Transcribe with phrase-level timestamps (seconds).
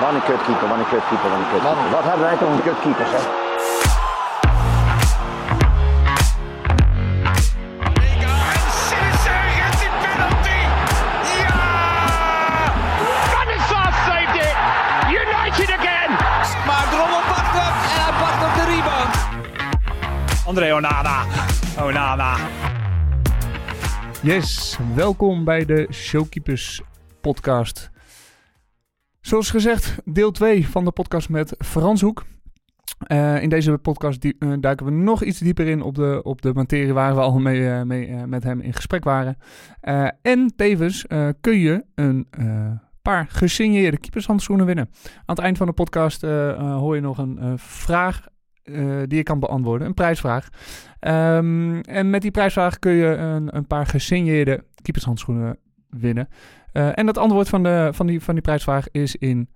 [0.00, 1.90] Wat een kutkeeper, wat een kutkeeper, wat een kutkeeper.
[1.90, 3.18] Wat hebben wij toch een kutkeepers, hè?
[8.50, 10.60] En Sinister gets die penalty.
[11.42, 11.58] Ja!
[13.28, 14.56] Stanislav saved it.
[15.20, 16.10] United again.
[16.66, 19.14] Maar Drommel pakt hem en hij pakt op de rebound.
[20.46, 21.24] André Onana.
[21.80, 22.36] Onana.
[24.22, 26.80] Yes, welkom bij de Showkeepers
[27.20, 27.79] podcast.
[29.30, 32.24] Zoals gezegd, deel 2 van de podcast met Frans Hoek.
[32.98, 36.42] Eh, in deze podcast die, eh, duiken we nog iets dieper in op de, op
[36.42, 39.36] de materie waar we al mee, eh, mee met hem in gesprek waren.
[40.22, 41.06] En tevens
[41.40, 42.26] kun je een
[43.02, 44.90] paar gesigneerde keepershandschoenen winnen.
[45.14, 46.22] Aan het eind van de podcast
[46.56, 48.26] hoor je nog een vraag
[49.04, 50.48] die je kan beantwoorden, een prijsvraag.
[51.00, 56.28] Ehm, en met die prijsvraag kun je een, een paar gesigneerde keepershandschoenen winnen.
[56.72, 59.48] Eh, en het antwoord van, de, van, die, van die prijsvraag is in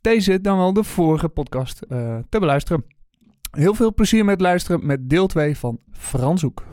[0.00, 2.84] deze dan wel de vorige podcast eh, te beluisteren.
[3.50, 6.64] Heel veel plezier met luisteren met deel 2 van Frans Hoek.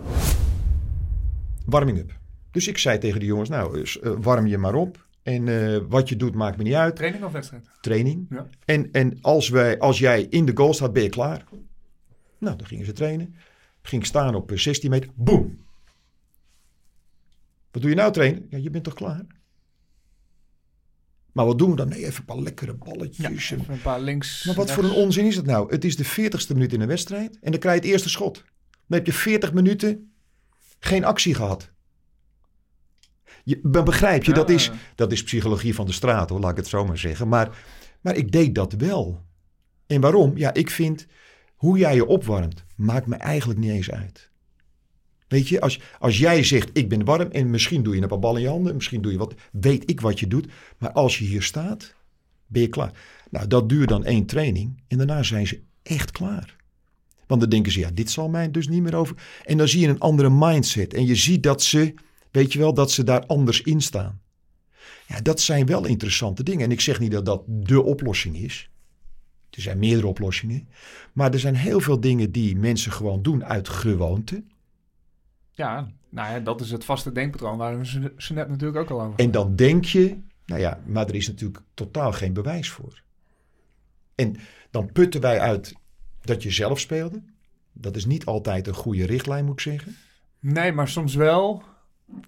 [1.66, 2.20] warming-up.
[2.52, 5.08] Dus ik zei tegen de jongens, nou, dus, warm je maar op.
[5.24, 6.96] En eh, wat je doet, maakt me niet uit.
[6.96, 7.70] Training of wedstrijd?
[7.82, 8.26] Training.
[8.30, 8.48] Ja.
[8.66, 11.44] En, en als, wij, als jij in de goal staat, ben je klaar.
[12.38, 13.36] Nou, dan gingen ze trainen.
[13.82, 15.10] Ging staan op eh, 16 meter.
[15.16, 15.58] Boom.
[17.72, 18.46] Wat doe je nou trainen?
[18.50, 19.26] Ja, je bent toch klaar?
[21.32, 21.88] Maar wat doen we dan?
[21.90, 23.26] Nee, even een paar lekkere balletjes.
[23.52, 24.44] en- Even een paar links.
[24.46, 25.72] maar wat voor een onzin is het nou?
[25.72, 28.44] Het is de 40ste minuut in een wedstrijd en dan krijg je het eerste schot.
[28.88, 30.12] Dan heb je 40 minuten
[30.80, 31.72] geen actie gehad.
[33.44, 34.36] Je, begrijp je, Ja.
[34.38, 37.28] dat, is, dat is psychologie van de straat, hoor, laat ik het zo maar zeggen.
[37.28, 37.58] Maar,
[38.02, 39.22] maar ik deed dat wel.
[39.88, 40.38] En waarom?
[40.38, 41.06] Ja, ik vind
[41.56, 44.29] hoe jij je opwarmt, maakt me eigenlijk niet eens uit.
[45.30, 48.20] Weet je, als, als jij zegt ik ben warm en misschien doe je een paar
[48.20, 50.48] ballen in je handen, misschien doe je wat, weet ik wat je doet.
[50.78, 51.94] Maar als je hier staat,
[52.48, 52.92] ben je klaar.
[53.30, 56.56] Nou, dat duurt dan één training en daarna zijn ze echt klaar.
[57.28, 59.16] Want dan denken ze, ja, dit zal mij dus niet meer over.
[59.46, 61.94] En dan zie je een andere mindset en je ziet dat ze,
[62.32, 64.22] weet je wel, dat ze daar anders in staan.
[65.08, 66.66] Ja, dat zijn wel interessante dingen.
[66.66, 68.70] En ik zeg niet dat dat de oplossing is.
[69.50, 70.70] Er zijn meerdere oplossingen.
[71.14, 74.44] Maar er zijn heel veel dingen die mensen gewoon doen uit gewoonte.
[75.60, 79.02] Ja, nou ja, dat is het vaste denkpatroon waar we ze net natuurlijk ook al
[79.02, 83.02] over En dan denk je, nou ja, maar er is natuurlijk totaal geen bewijs voor.
[84.16, 84.36] En
[84.72, 85.76] dan putten wij uit
[86.22, 87.22] dat je zelf speelde.
[87.74, 89.96] Dat is niet altijd een goede richtlijn, moet ik zeggen.
[90.40, 91.64] Nee, maar soms wel,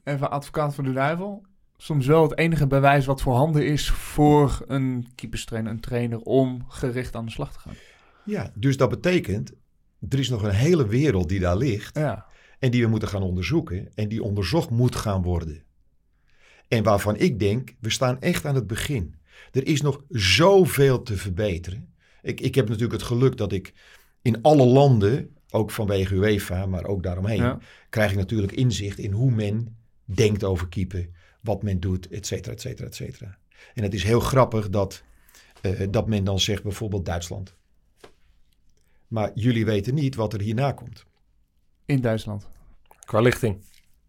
[0.03, 1.45] even advocaat voor de duivel,
[1.77, 7.15] soms wel het enige bewijs wat voorhanden is voor een keeperstrainer, een trainer, om gericht
[7.15, 7.73] aan de slag te gaan.
[8.23, 9.53] Ja, dus dat betekent,
[10.09, 11.97] er is nog een hele wereld die daar ligt.
[11.97, 12.29] Ja,
[12.61, 13.89] En die we moeten gaan onderzoeken.
[13.95, 15.63] En die onderzocht moet gaan worden.
[16.67, 19.15] En waarvan ik denk, we staan echt aan het begin.
[19.51, 21.93] Er is nog zoveel te verbeteren.
[22.21, 23.73] Ik, ik heb natuurlijk het geluk dat ik
[24.21, 27.59] in alle landen, ook vanwege UEFA, maar ook daaromheen, Ja.
[27.89, 31.09] krijg ik natuurlijk inzicht in hoe men denkt over keeper,
[31.41, 33.37] wat men doet, et cetera, et cetera, et cetera.
[33.73, 35.03] En het is heel grappig dat,
[35.61, 37.55] eh, dat men dan zegt bijvoorbeeld Duitsland.
[39.07, 41.05] Maar jullie weten niet wat er hierna komt.
[41.91, 42.47] In Duitsland.
[43.05, 43.61] Qua lichting.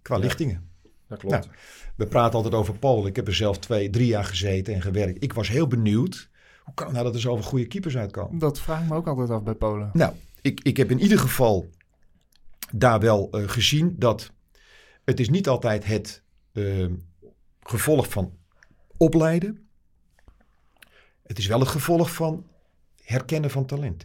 [0.02, 0.70] Qua lichtingen.
[1.08, 1.34] Dat klopt.
[1.34, 1.56] Nou,
[1.96, 3.06] we praten altijd over Polen.
[3.06, 5.22] Ik heb er zelf twee, drie jaar gezeten en gewerkt.
[5.22, 6.30] Ik was heel benieuwd.
[6.62, 8.38] Hoe kan het nou dat er zoveel goede keepers uitkomen?
[8.38, 9.90] Dat vraag ik me ook altijd af bij Polen.
[9.92, 11.70] Nou, ik, ik heb in ieder geval
[12.72, 14.32] daar wel eh, gezien dat
[15.04, 16.22] het is niet altijd het
[16.52, 16.86] eh,
[17.60, 18.32] gevolg van
[18.96, 19.68] opleiden.
[21.22, 22.46] Het is wel het gevolg van
[23.02, 24.04] herkennen van talent.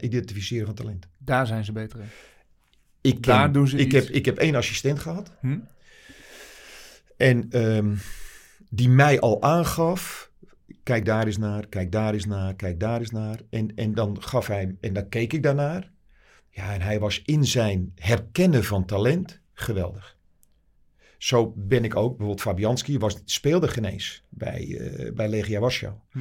[0.00, 1.08] Identificeren van talent.
[1.18, 2.08] Daar zijn ze beter in.
[3.04, 3.94] Ik, ken- Daar doen ze ik, iets.
[3.94, 5.30] heb, ik heb één assistent gehad.
[5.40, 5.58] Hm?
[7.16, 7.94] En ehm,
[8.70, 10.30] die mij al aangaf,
[10.82, 13.38] kijk daar eens naar, kijk daar eens naar, kijk daar eens naar.
[13.50, 15.90] En, en dan gaf hij, en dan keek ik daarnaar.
[16.50, 20.16] Ja, en hij was in zijn herkennen van talent geweldig.
[21.18, 25.94] Zo ben ik ook, bijvoorbeeld Fabianski was, speelde geen eens bij, eh, bij Legia Warschau.
[26.10, 26.18] Hm.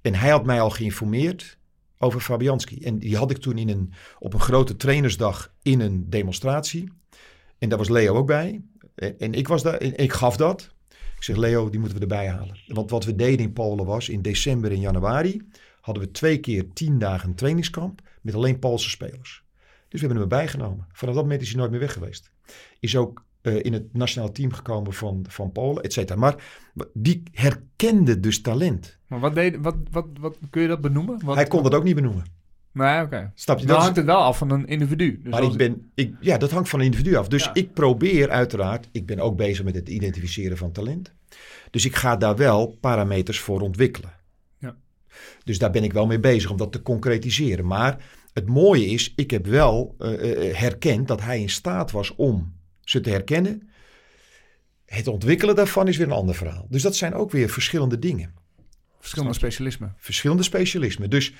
[0.00, 1.58] En hij had mij al geïnformeerd
[1.98, 2.78] over Fabianski.
[2.80, 6.92] En die had ik toen in een, op een grote trainersdag in een demonstratie.
[7.58, 8.62] En daar was Leo ook bij.
[8.94, 10.72] En, en ik was daar, en ik gaf dat.
[11.16, 12.60] Ik zeg, Leo, die moeten we erbij halen.
[12.66, 15.46] Want wat we deden in Polen was, in december en januari
[15.80, 19.44] hadden we twee keer tien dagen een trainingskamp met alleen Poolse spelers.
[19.88, 20.86] Dus we hebben hem erbij genomen.
[20.92, 22.30] Vanaf dat moment is hij nooit meer weg geweest.
[22.80, 26.18] Is ook eh, in het nationale team gekomen van, van Polen, et cetera.
[26.18, 26.34] Maar
[26.92, 28.98] die herkende dus talent.
[29.06, 31.24] Maar wat deed, wat, wat, wat, kun je dat benoemen?
[31.24, 32.24] Wat, Hij kon dat ook niet benoemen.
[32.72, 33.30] Nee, oké.
[33.34, 33.66] Snap je?
[33.66, 35.20] Dan Dat hangt het wel af van een individu.
[35.22, 37.28] Dus maar als- ik ben, ik, ja, dat hangt van een individu af.
[37.28, 37.54] Dus Ja.
[37.54, 41.12] ik probeer uiteraard, ik ben ook bezig met het identificeren van talent.
[41.70, 44.12] Dus ik ga daar wel parameters voor ontwikkelen.
[44.58, 44.76] Ja.
[45.44, 47.66] Dus daar ben ik wel mee bezig om dat te concretiseren.
[47.66, 52.14] Maar het mooie is, ik heb wel eh, eh, herkend dat hij in staat was
[52.14, 52.52] om
[52.84, 53.68] ze te herkennen.
[54.86, 56.66] Het ontwikkelen daarvan is weer een ander verhaal.
[56.70, 58.34] Dus dat zijn ook weer verschillende dingen.
[59.00, 59.94] Verschillende specialismen.
[59.96, 61.10] Verschillende specialismen.
[61.10, 61.32] Dus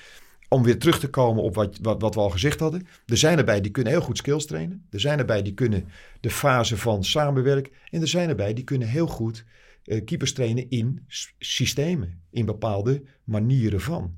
[0.49, 2.87] om weer terug te komen op wat, wat, wat we al gezegd hadden.
[3.05, 4.85] Er zijn erbij die kunnen heel goed skills trainen.
[4.89, 5.87] Er zijn erbij die kunnen
[6.19, 7.71] de fase van samenwerken.
[7.89, 9.45] En er zijn erbij die kunnen heel goed
[9.83, 11.05] eh, keepers trainen in
[11.39, 12.21] systemen.
[12.31, 14.15] In bepaalde manieren van.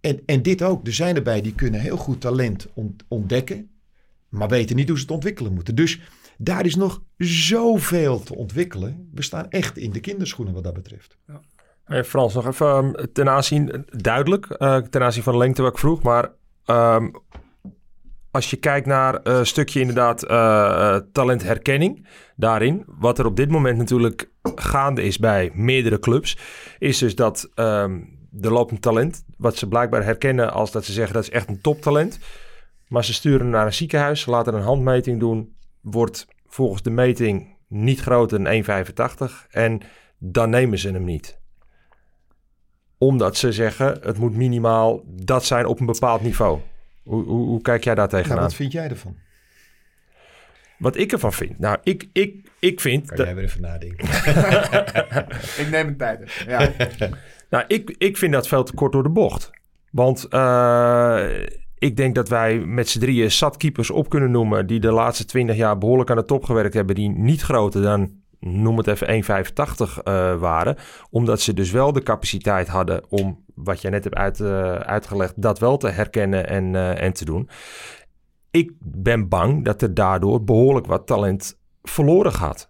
[0.00, 0.86] En, en dit ook.
[0.86, 3.70] Er zijn erbij die kunnen heel goed talent ont- ontdekken.
[4.28, 5.74] Maar weten niet hoe ze het ontwikkelen moeten.
[5.74, 6.00] Dus
[6.42, 9.08] daar is nog zoveel te ontwikkelen.
[9.14, 11.18] We staan echt in de kinderschoenen wat dat betreft.
[11.84, 15.72] Hey Frans, nog even ehm, ten aanzien, duidelijk, eh, ten aanzien van de lengte wat
[15.72, 16.30] ik vroeg, maar
[16.64, 17.08] ehm,
[18.32, 22.06] als je kijkt naar eh, een stukje inderdaad eh, eh, talentherkenning
[22.36, 26.38] daarin, wat er op dit moment natuurlijk gaande is bij meerdere clubs,
[26.78, 28.00] is dus dat ehm
[28.40, 31.48] er loopt een talent, wat ze blijkbaar herkennen als dat ze zeggen dat is echt
[31.48, 32.18] een toptalent,
[32.88, 38.00] maar ze sturen naar een ziekenhuis, laten een handmeting doen, wordt volgens de meting niet
[38.00, 38.86] groter dan
[39.30, 39.80] 1,85 en
[40.18, 41.40] dan nemen ze hem niet
[42.98, 46.60] omdat ze zeggen het moet minimaal dat zijn op een bepaald niveau.
[47.02, 48.42] Hoe, hoe, hoe kijk jij daar Nou, tegenaan?
[48.42, 49.16] wat vind jij ervan?
[50.78, 51.58] Wat ik ervan vind?
[51.58, 53.06] Nou, ik, ik, ik vind...
[53.06, 54.08] Kan dat- jij weer even nadenken?
[55.64, 56.44] Ik neem het tijd.
[56.46, 56.70] Ja.
[57.50, 59.50] Nou, ik, ik vind dat veel te kort door de bocht.
[59.90, 61.26] Want eh,
[61.82, 64.66] ik denk dat wij met z'n drieën zat keepers op kunnen noemen...
[64.66, 66.94] die de laatste 20 jaar behoorlijk aan de top gewerkt hebben...
[66.94, 70.76] die niet groter dan, noem het even, 1,85 eh, waren.
[71.10, 75.42] Omdat ze dus wel de capaciteit hadden om, wat jij net hebt eh, uitgelegd...
[75.42, 77.48] dat wel te herkennen en, eh, en te doen.
[78.50, 82.68] Ik ben bang dat er daardoor behoorlijk wat talent verloren gaat.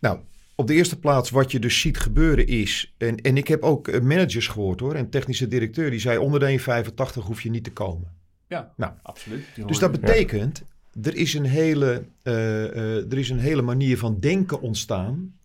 [0.00, 0.18] Nou,
[0.60, 2.94] op de eerste plaats wat je dus ziet gebeuren is...
[2.96, 4.94] En, en ik heb ook eh, managers gehoord hoor.
[4.94, 8.12] En technische directeur die zei onder de 1,85 hoef je niet te komen.
[8.48, 9.44] ja, Nou, absoluut.
[9.66, 10.62] Dus dat betekent,
[11.02, 15.38] er, is een hele, eh, eh, er is een hele manier van denken ontstaan...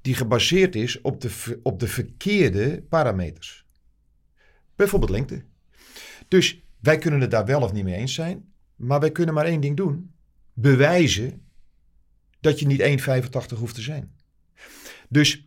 [0.00, 3.64] die gebaseerd is op de, op de verkeerde parameters.
[4.76, 5.42] Bijvoorbeeld lengte.
[6.28, 8.44] Dus wij kunnen het daar wel of niet mee eens zijn...
[8.76, 10.10] maar wij kunnen maar één ding doen.
[10.52, 11.42] Bewijzen
[12.40, 12.80] dat je niet
[13.52, 14.20] 1,85 hoeft te zijn.
[15.12, 15.46] Dus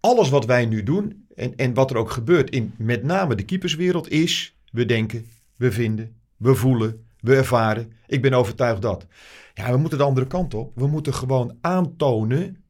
[0.00, 3.44] alles wat wij nu doen en, en wat er ook gebeurt in met name de
[3.44, 4.56] keeperswereld is...
[4.70, 7.92] we denken, we vinden, we voelen, we ervaren.
[8.06, 9.06] Ik ben overtuigd dat.
[9.54, 10.72] Ja, we moeten de andere kant op.
[10.74, 12.64] We moeten gewoon aantonen,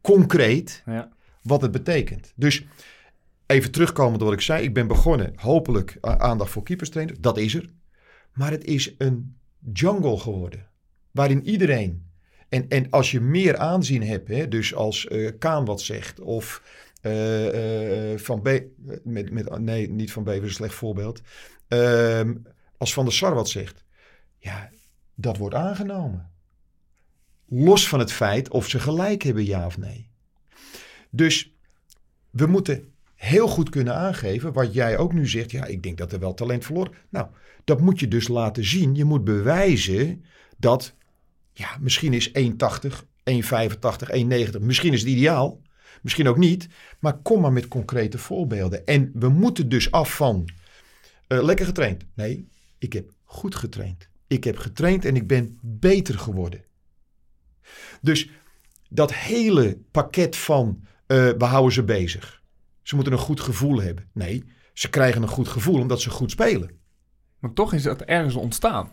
[0.00, 1.08] concreet, Ja.
[1.42, 2.32] wat het betekent.
[2.36, 2.64] Dus
[3.46, 4.62] even terugkomend op wat ik zei.
[4.62, 7.18] Ik ben begonnen, hopelijk, aandacht voor keeperstrainers.
[7.20, 7.70] Dat is er.
[8.32, 9.36] Maar het is een
[9.72, 10.68] jungle geworden.
[11.10, 12.04] Waarin iedereen...
[12.48, 16.20] En, en als je meer aanzien hebt, hè, dus als eh, Kaan wat zegt...
[16.20, 16.62] of
[17.00, 18.60] eh, eh, Van B...
[19.02, 21.20] Met, met, nee, niet Van Bever een slecht voorbeeld.
[21.68, 22.34] Ehm,
[22.78, 23.84] als Van der Sar wat zegt...
[24.38, 24.70] Ja,
[25.14, 26.30] dat wordt aangenomen.
[27.48, 30.08] Los van het feit of ze gelijk hebben, ja of nee.
[31.10, 31.54] Dus
[32.30, 35.50] we moeten heel goed kunnen aangeven wat jij ook nu zegt.
[35.50, 36.92] Ja, ik denk dat er wel talent verloren.
[37.08, 37.26] Nou,
[37.64, 38.94] dat moet je dus laten zien.
[38.94, 40.24] Je moet bewijzen
[40.56, 40.94] dat,
[41.58, 42.34] ja, misschien is 1,80,
[43.30, 45.60] 1,85, 1,90, misschien is het ideaal.
[46.02, 46.68] Misschien ook niet.
[46.98, 48.86] Maar kom maar met concrete voorbeelden.
[48.86, 50.48] En we moeten dus af van
[51.26, 52.04] eh, lekker getraind.
[52.14, 52.48] Nee,
[52.78, 54.08] ik heb goed getraind.
[54.26, 56.64] Ik heb getraind en ik ben beter geworden.
[58.00, 58.30] Dus
[58.88, 62.42] dat hele pakket van eh, we houden ze bezig.
[62.82, 64.08] Ze moeten een goed gevoel hebben.
[64.12, 66.70] Nee, ze krijgen een goed gevoel omdat ze goed spelen.
[67.38, 68.90] Maar toch is dat ergens ontstaan.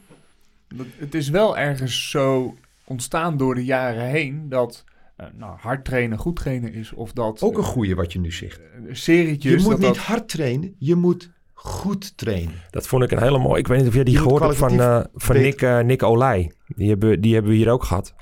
[0.98, 4.84] Het is wel ergens zo ontstaan door de jaren heen dat
[5.15, 6.94] eh, nou, hard trainen goed trainen is.
[6.94, 8.60] Of dat Ook een goeie wat je nu zegt.
[8.60, 9.51] eh, serietjes.
[9.51, 12.53] Je moet dat niet dat- hard trainen, je moet goed trainen.
[12.70, 13.60] Dat vond ik een hele mooie.
[13.60, 15.36] Ik weet niet of jij die Je gehoord hebt van, eh, van.
[15.36, 16.51] Nick, eh, Nick Olij.
[16.68, 18.13] Die hebben, die hebben we hier ook gehad.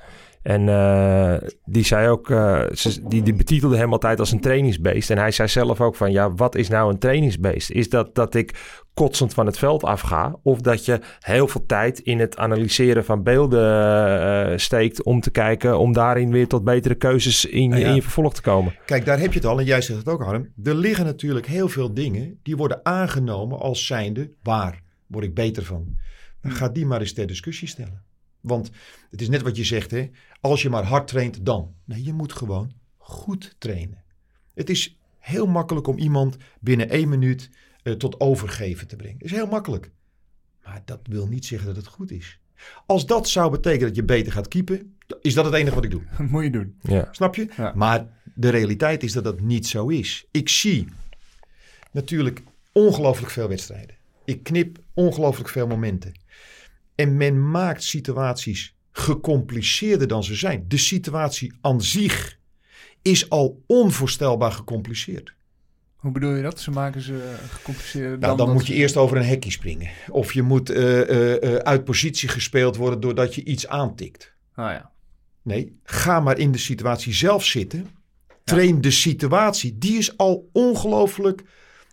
[0.42, 5.10] En eh, die zei ook, eh, ze, die, die betitelde hem altijd als een trainingsbeest.
[5.10, 7.70] En hij zei zelf ook van, ja, wat is nou een trainingsbeest?
[7.70, 10.36] Is dat dat ik kotsend van het veld afga?
[10.42, 13.62] Of dat je heel veel tijd in het analyseren van beelden
[14.50, 17.86] eh, steekt om te kijken, om daarin weer tot betere keuzes in, ja.
[17.86, 18.74] in je vervolg te komen?
[18.86, 20.48] Kijk, daar heb je het al en jij zegt het ook, Harm.
[20.64, 24.82] Er liggen natuurlijk heel veel dingen die worden aangenomen als zijnde waar.
[25.06, 25.96] Word ik beter van?
[26.40, 28.02] Dan ga die maar eens ter discussie stellen.
[28.42, 28.70] Want
[29.10, 30.10] het is net wat je zegt, hè?
[30.40, 31.74] als je maar hard traint, dan.
[31.84, 34.02] Nee, je moet gewoon goed trainen.
[34.54, 37.50] Het is heel makkelijk om iemand binnen één minuut
[37.82, 39.16] eh, tot overgeven te brengen.
[39.18, 39.90] Het is heel makkelijk.
[40.64, 42.38] Maar dat wil niet zeggen dat het goed is.
[42.86, 45.90] Als dat zou betekenen dat je beter gaat keepen, is dat het enige wat ik
[45.90, 46.02] doe.
[46.30, 46.78] moet je doen.
[46.80, 47.08] Ja.
[47.10, 47.48] Snap je?
[47.56, 47.72] Ja.
[47.74, 50.26] Maar de realiteit is dat dat niet zo is.
[50.30, 50.88] Ik zie
[51.90, 53.96] natuurlijk ongelooflijk veel wedstrijden.
[54.24, 56.12] Ik knip ongelooflijk veel momenten.
[56.94, 60.64] En men maakt situaties gecompliceerder dan ze zijn.
[60.68, 62.38] De situatie aan zich
[63.02, 65.34] is al onvoorstelbaar gecompliceerd.
[65.96, 66.60] Hoe bedoel je dat?
[66.60, 68.08] Ze maken ze gecompliceerd.
[68.20, 69.90] Nou, dan dat moet je ze- eerst over een hekje springen.
[70.10, 74.32] Of je moet eh, eh, eh, uit positie gespeeld worden doordat je iets aantikt.
[74.54, 74.90] Ah ja.
[75.42, 77.86] Nee, ga maar in de situatie zelf zitten.
[78.44, 79.78] Train de situatie.
[79.78, 81.42] Die is al ongelooflijk.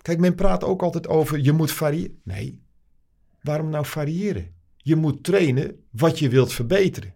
[0.01, 2.19] Kijk, men praat ook altijd over je moet variëren.
[2.23, 2.61] Nee,
[3.41, 4.53] waarom nou variëren?
[4.81, 7.13] Je moet trainen wat je wilt verbeteren.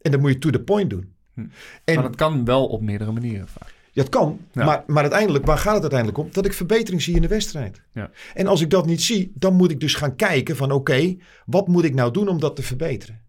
[0.00, 1.12] En dat moet je to the point doen.
[1.34, 1.40] Hm.
[1.84, 3.74] En maar dat kan wel op meerdere manieren vaak.
[3.92, 4.64] ja, het kan, Ja.
[4.64, 6.28] maar, maar uiteindelijk, waar gaat het uiteindelijk om?
[6.32, 7.82] Dat ik verbetering zie in de wedstrijd.
[7.92, 8.10] Ja.
[8.34, 11.68] En als ik dat niet zie, dan moet ik dus gaan kijken van oké, wat
[11.68, 13.22] moet ik nou doen om dat te verbeteren?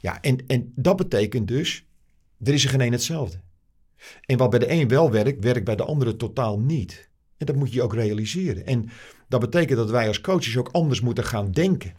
[0.00, 1.86] Ja, en, en dat betekent dus,
[2.42, 3.40] er is er geen hetzelfde.
[4.26, 7.08] En wat bij de een wel werkt, werkt bij de andere totaal niet.
[7.36, 8.66] En dat moet je ook realiseren.
[8.66, 8.90] En
[9.28, 11.92] dat betekent dat wij als coaches ook anders moeten gaan denken.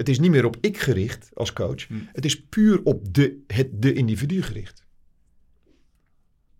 [0.00, 1.86] Het is niet meer op ik gericht als coach.
[1.86, 1.94] Hm.
[2.12, 4.84] Het is puur op de, het, de individu gericht.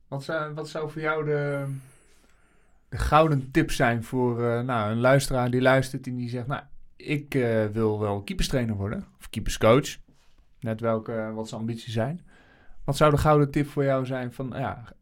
[0.09, 1.67] Wat zou, wat zou voor jou de,
[2.89, 6.47] de gouden tip zijn voor eh, nou, een luisteraar die luistert en die zegt...
[6.47, 6.63] Nou,
[6.97, 9.07] ik eh, wil wel keeperstrainer worden.
[9.19, 9.97] Of keeperscoach.
[10.61, 12.27] Net welke, wat zijn ambities zijn.
[12.85, 14.53] Wat zou de gouden tip voor jou zijn van...
[14.57, 14.93] Ja,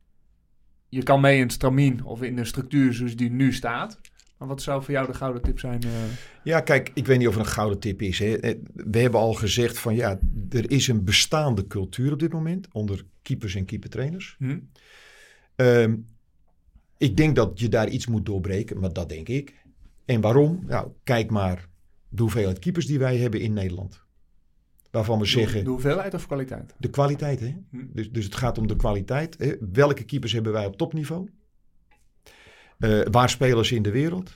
[0.88, 4.00] je kan mee in het stramien of in de structuur zoals die nu staat.
[4.38, 5.82] Maar wat zou voor jou de gouden tip zijn?
[5.82, 5.88] eh?
[6.44, 8.18] Ja, kijk, ik weet niet of er een gouden tip is.
[8.18, 8.34] Hè.
[8.36, 10.18] Eh, We hebben al gezegd van ja,
[10.50, 14.34] er is een bestaande cultuur op dit moment onder keepers en keepertrainers.
[14.38, 14.58] hm?
[15.56, 15.96] Ehm,
[16.98, 19.54] ik denk dat je daar iets moet doorbreken, maar dat denk ik.
[20.04, 20.62] En waarom?
[20.66, 21.68] Nou, kijk maar
[22.08, 24.02] de hoeveelheid keepers die wij hebben in Nederland.
[24.90, 26.74] Waarvan we zeggen, De hoeveelheid of kwaliteit?
[26.78, 27.40] de kwaliteit.
[27.40, 27.54] Hè?
[27.70, 27.84] Hm.
[27.92, 29.38] Dus, dus het gaat om de kwaliteit.
[29.38, 29.52] Hè?
[29.72, 31.28] Welke keepers hebben wij op topniveau?
[32.78, 34.34] Eh, waar spelen ze in de wereld?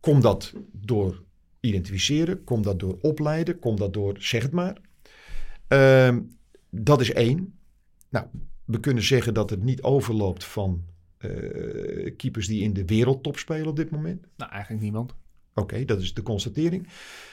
[0.00, 1.22] Komt dat door
[1.60, 2.44] identificeren?
[2.44, 3.58] Komt dat door opleiden?
[3.58, 4.80] Komt dat door, zeg het maar.
[5.68, 6.20] Ehm,
[6.70, 7.58] dat is één.
[8.08, 8.26] Nou,
[8.64, 10.84] we kunnen zeggen dat het niet overloopt van
[11.18, 14.26] eh, keepers die in de wereldtop spelen op dit moment.
[14.36, 15.14] Nou, eigenlijk niemand.
[15.54, 16.88] Oké, dat is de constatering.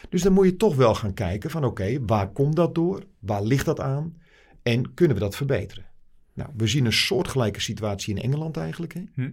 [0.09, 3.03] Dus dan moet je toch wel gaan kijken van oké, waar komt dat door?
[3.19, 4.17] Waar ligt dat aan?
[4.63, 5.85] En kunnen we dat verbeteren?
[6.33, 8.93] Nou, we zien een soortgelijke situatie in Engeland eigenlijk.
[8.93, 9.03] Hè?
[9.13, 9.31] Hm.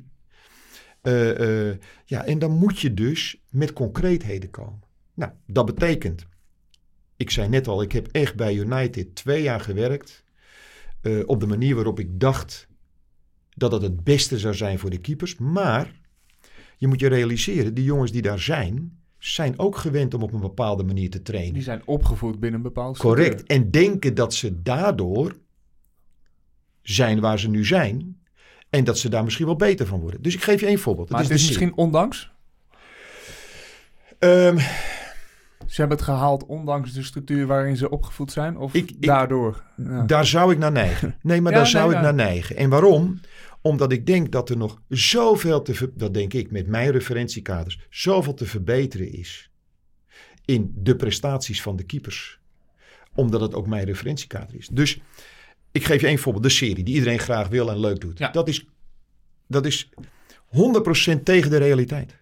[1.02, 4.82] Eh, eh, ja, en dan moet je dus met concreetheden komen.
[5.14, 6.26] Nou, dat betekent,
[7.16, 10.24] ik zei net al, ik heb echt bij United twee jaar gewerkt
[11.00, 12.68] eh, op de manier waarop ik dacht
[13.50, 15.36] dat het het beste zou zijn voor de keepers.
[15.36, 16.00] Maar
[16.76, 20.40] je moet je realiseren, die jongens die daar zijn, zijn ook gewend om op een
[20.40, 21.52] bepaalde manier te trainen.
[21.52, 22.98] Die zijn opgevoed binnen een bepaald.
[22.98, 23.42] Correct.
[23.42, 25.38] En denken dat ze daardoor
[26.82, 28.21] zijn waar ze nu zijn.
[28.72, 30.22] En dat ze daar misschien wel beter van worden.
[30.22, 31.08] Dus ik geef je één voorbeeld.
[31.10, 32.30] Maar het is misschien ondanks.
[34.18, 34.58] Ehm,
[35.66, 38.56] Ze hebben het gehaald ondanks de structuur waarin ze opgevoed zijn?
[38.56, 39.62] Of Ik- ik- daardoor?
[39.76, 40.02] Ja.
[40.02, 41.16] Daar zou ik naar neigen.
[41.22, 42.02] Nee, maar Ja, daar zou nee, ik ja.
[42.12, 42.56] naar neigen.
[42.56, 43.20] En waarom?
[43.60, 45.74] Omdat ik denk dat er nog zoveel te...
[45.74, 47.86] ver- Dat denk ik met mijn referentiekaders.
[47.90, 49.50] Zoveel te verbeteren is.
[50.44, 52.40] In de prestaties van de keepers.
[53.14, 54.68] Omdat het ook mijn referentiekader is.
[54.68, 55.00] Dus
[55.72, 56.44] ik geef je één voorbeeld.
[56.44, 58.18] De serie die iedereen graag wil en leuk doet.
[58.18, 58.30] Ja.
[58.30, 58.66] Dat is...
[59.46, 59.88] Dat is
[61.16, 62.16] 100% tegen de realiteit.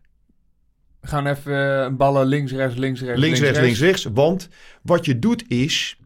[1.00, 3.20] We gaan even eh, ballen links, rechts, links, rechts.
[3.20, 4.04] Links, rechts, links, rechts.
[4.04, 4.48] Want
[4.82, 5.98] wat je doet is...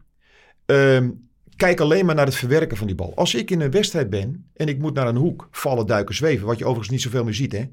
[0.65, 1.09] ehm,
[1.55, 3.15] kijk alleen maar naar het verwerken van die bal.
[3.15, 6.45] Als ik in een wedstrijd ben en ik moet naar een hoek vallen, duiken, zweven...
[6.45, 7.63] wat je overigens niet zoveel meer ziet, hè.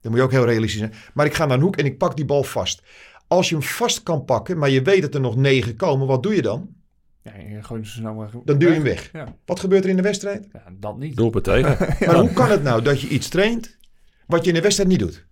[0.00, 0.94] Dan moet je ook heel realistisch zijn.
[1.14, 2.82] Maar ik ga naar een hoek en ik pak die bal vast.
[3.26, 6.06] Als je hem vast kan pakken, maar je weet dat er nog negen komen...
[6.06, 6.76] wat doe je dan?
[7.36, 9.12] Ja, je gooit ze snel maar Dan duw je hem weg.
[9.12, 10.48] Ja, Wat gebeurt er in de wedstrijd?
[10.52, 11.16] ja dat niet.
[11.16, 11.76] Doelpunt tegen.
[12.06, 13.76] Maar hoe kan het nou dat je iets traint...
[14.26, 15.26] wat je in de wedstrijd niet doet?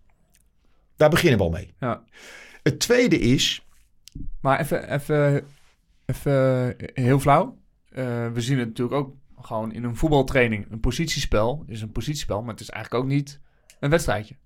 [0.97, 1.75] Daar beginnen we al mee.
[1.81, 2.03] Ja.
[2.62, 3.67] Het tweede is...
[4.41, 5.45] Maar even, even,
[6.07, 7.59] even heel flauw.
[7.88, 10.67] Eh, we zien het natuurlijk ook gewoon in een voetbaltraining.
[10.71, 13.41] Een positiespel is een positiespel, maar het is eigenlijk ook niet
[13.81, 14.37] een wedstrijdje.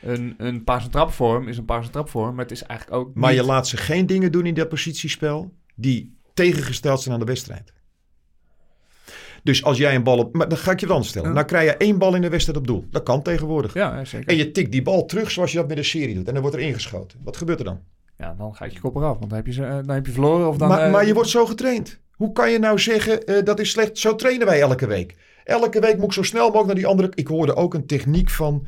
[0.00, 3.14] Een, een paas- en trapvorm is een paas- en trapvorm, maar het is eigenlijk ook
[3.14, 3.40] Maar niet...
[3.40, 7.72] je laat ze geen dingen doen in dat positiespel die tegengesteld zijn aan de wedstrijd.
[9.42, 10.34] Dus als jij een bal op...
[10.36, 11.28] Maar dan ga ik je het anders stellen.
[11.28, 11.34] Ja.
[11.34, 12.84] Nou krijg je één bal in de wedstrijd op doel.
[12.90, 13.74] Dat kan tegenwoordig.
[13.74, 14.28] Ja, zeker.
[14.28, 16.26] En je tikt die bal terug zoals je dat met een serie doet.
[16.26, 17.18] En dan wordt er ingeschoten.
[17.24, 17.80] Wat gebeurt er dan?
[18.16, 20.12] Ja, dan gaat je kop eraf, want dan heb je, ze, eh, dan heb je
[20.12, 20.48] verloren.
[20.48, 21.98] Of dan, maar, eh, maar je wordt zo getraind.
[22.12, 23.98] Hoe kan je nou zeggen eh, dat is slecht?
[23.98, 25.16] Zo trainen wij elke week.
[25.44, 27.12] Elke week moet ik zo snel mogelijk naar die andere...
[27.14, 28.66] Ik hoorde ook een techniek van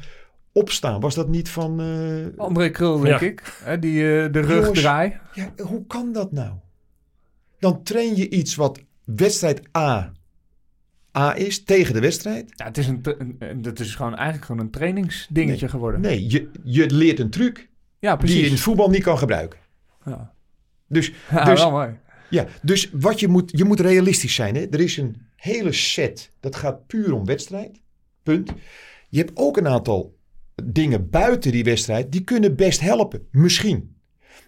[0.53, 1.01] opstaan.
[1.01, 1.81] Was dat niet van...
[1.81, 3.27] eh, André Krul, denk Ja.
[3.27, 3.59] ik.
[3.65, 4.81] Hè, die eh, de rug Jongens.
[4.81, 5.17] draai.
[5.35, 6.51] Ja, hoe kan dat nou?
[7.61, 10.13] Dan train je iets wat wedstrijd A
[11.19, 12.53] A is tegen de wedstrijd.
[12.57, 13.03] Ja, het is, een,
[13.63, 16.01] dat is gewoon eigenlijk gewoon een trainingsdingetje geworden.
[16.01, 18.51] Nee, je, je leert een truc Ja, die je in precies.
[18.51, 19.59] het voetbal niet kan gebruiken.
[20.05, 20.35] Ja,
[20.89, 21.99] Dus, ja dus, wel mooi.
[22.31, 24.55] ja, dus wat je moet, je moet realistisch zijn.
[24.55, 24.67] Hè?
[24.71, 27.81] Er is een hele set, dat gaat puur om wedstrijd.
[28.23, 28.53] Punt.
[29.09, 30.17] Je hebt ook een aantal
[30.65, 33.27] dingen buiten die wedstrijd, die kunnen best helpen.
[33.31, 33.97] Misschien.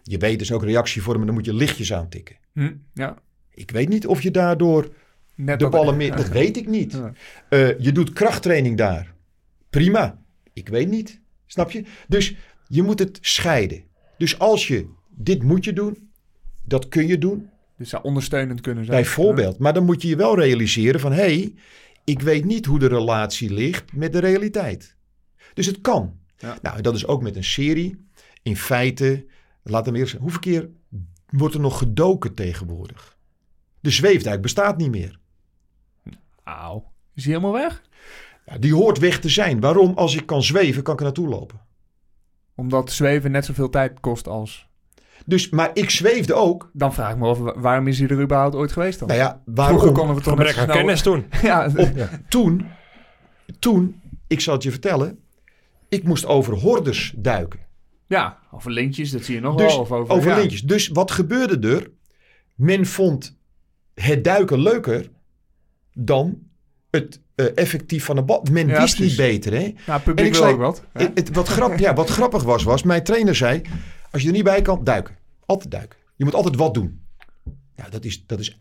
[0.02, 2.36] Je weet dus ook reactievormen, dan moet je lichtjes aantikken.
[2.52, 3.18] Hm, ja,
[3.50, 4.94] Ik weet niet of je daardoor
[5.34, 6.16] net de ballen meer...
[6.16, 6.92] Dat weet ik niet.
[6.92, 7.12] Ja.
[7.48, 9.14] Eh, je doet krachttraining daar.
[9.70, 10.22] Prima.
[10.52, 11.20] Ik weet niet.
[11.46, 11.84] Snap je?
[12.08, 12.36] Dus
[12.68, 13.82] je moet het scheiden.
[14.18, 14.86] Dus als je...
[15.16, 16.10] Dit moet je doen.
[16.64, 17.48] Dat kun je doen.
[17.76, 18.96] Dit zou ondersteunend kunnen zijn.
[19.02, 19.58] Bijvoorbeeld.
[19.58, 21.12] Maar dan moet je je wel realiseren van...
[21.12, 21.54] Hé, hey,
[22.04, 24.96] ik weet niet hoe de relatie ligt met de realiteit.
[25.54, 26.18] Dus het kan.
[26.36, 26.58] Ja.
[26.62, 28.06] Nou, dat is ook met een serie.
[28.42, 29.26] In feite,
[29.62, 30.30] laat hem eerst zeggen.
[30.30, 30.68] Hoeveel keer
[31.30, 33.16] wordt er nog gedoken tegenwoordig?
[33.80, 35.18] De zweefduik bestaat niet meer.
[36.44, 36.92] Auw.
[37.14, 37.82] Is hij helemaal weg?
[38.46, 39.60] Ja, die hoort weg te zijn.
[39.60, 39.92] Waarom?
[39.94, 41.60] Als ik kan zweven, kan ik er naartoe lopen.
[42.54, 44.70] Omdat zweven net zoveel tijd kost als...
[45.26, 46.70] Dus, maar ik zweefde ook.
[46.72, 49.08] Dan vraag ik me af, wa- waarom is hij er überhaupt ooit geweest dan?
[49.08, 51.24] Nou ja, Vroeger konden we toch zo snel- kennis toen.
[51.42, 51.70] Ja,
[52.28, 52.66] Toen,
[53.58, 55.18] toen, ik zal het je vertellen,
[55.88, 57.60] ik moest over hordes duiken.
[58.06, 59.80] ja, over lintjes, dat zie je nog Dus wel.
[59.80, 60.36] Of over, over ja.
[60.38, 60.62] lintjes.
[60.62, 61.90] Dus wat gebeurde er?
[62.54, 63.36] Men vond
[63.94, 65.10] het duiken leuker
[65.92, 66.38] dan
[66.90, 68.46] het eh, effectief van de bal.
[68.50, 69.18] Men Ja, wist precies.
[69.18, 69.72] niet beter, hè?
[69.86, 70.84] Ja, En publiek ik wil zei- ook wat.
[70.92, 71.06] hè?
[71.14, 73.62] Het- wat, grap, ja, wat grappig was, was, mijn trainer zei,
[74.10, 75.16] als je er niet bij kan, duiken.
[75.46, 75.98] Altijd duiken.
[76.16, 77.00] Je moet altijd wat doen.
[77.82, 78.56] Ja, dat, is, dat, is,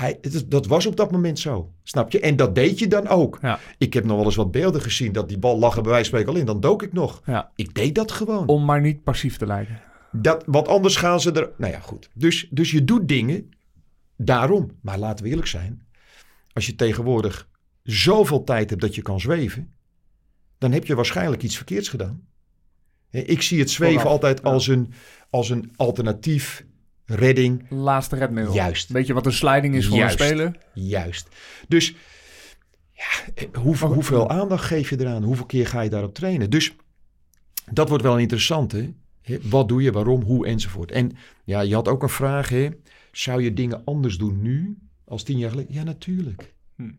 [0.48, 1.74] dat was op dat moment zo.
[1.84, 2.20] Snap je?
[2.20, 3.38] En dat deed je dan ook.
[3.42, 3.60] Ja.
[3.78, 6.10] Ik heb nog wel eens wat beelden gezien dat die bal lag er bij wijze
[6.10, 6.54] van spreken al in.
[6.54, 7.22] Dan dook ik nog.
[7.26, 7.52] Ja.
[7.56, 8.48] Ik deed dat gewoon.
[8.48, 9.82] Om maar niet passief te lijken.
[10.12, 11.50] Dat, want anders gaan ze er...
[11.58, 12.10] Nou ja, goed.
[12.14, 13.50] Dus, dus je doet dingen
[14.18, 14.72] daarom.
[14.82, 15.88] Maar laten we eerlijk zijn.
[16.54, 17.48] Als je tegenwoordig
[17.84, 19.74] zoveel tijd hebt dat je kan zweven...
[20.58, 22.28] dan heb je waarschijnlijk iets verkeerds gedaan.
[23.10, 24.94] Ik zie het zweven altijd als, een,
[25.30, 26.66] als een alternatief,
[27.16, 27.66] redding.
[27.70, 28.54] Laatste redmiddel.
[28.54, 28.90] Juist.
[28.90, 30.20] Weet je wat een sliding is voor Juist.
[30.20, 30.58] een speler?
[30.74, 31.28] Juist.
[31.68, 31.96] Dus
[32.94, 35.24] ja, eh, hoeveel, aandacht geef je eraan?
[35.24, 36.50] Hoeveel keer ga je daarop trainen?
[36.50, 36.76] Dus
[37.72, 38.72] dat wordt wel interessant.
[38.72, 38.94] Hè?
[39.22, 40.92] Hè, Wat doe je, waarom, hoe enzovoort.
[40.92, 41.12] En
[41.44, 42.50] ja, je had ook een vraag.
[42.50, 42.70] Hè?
[43.12, 45.74] Zou je dingen anders doen nu als tien jaar geleden?
[45.74, 46.54] Ja, natuurlijk.
[46.76, 46.92] Hm.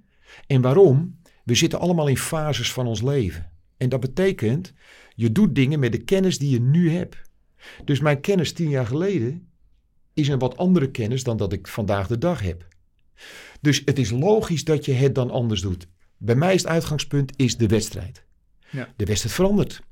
[0.47, 1.21] En waarom?
[1.45, 3.51] We zitten allemaal in fases van ons leven.
[3.77, 4.73] En dat betekent,
[5.15, 7.17] je doet dingen met de kennis die je nu hebt.
[7.85, 9.52] Dus mijn kennis tien jaar geleden
[10.15, 12.67] is een wat andere kennis dan dat ik vandaag de dag heb.
[13.61, 15.87] Dus het is logisch dat je het dan anders doet.
[16.17, 18.25] Bij mij is het uitgangspunt is de wedstrijd.
[18.71, 18.93] Ja.
[18.97, 19.83] De wedstrijd verandert.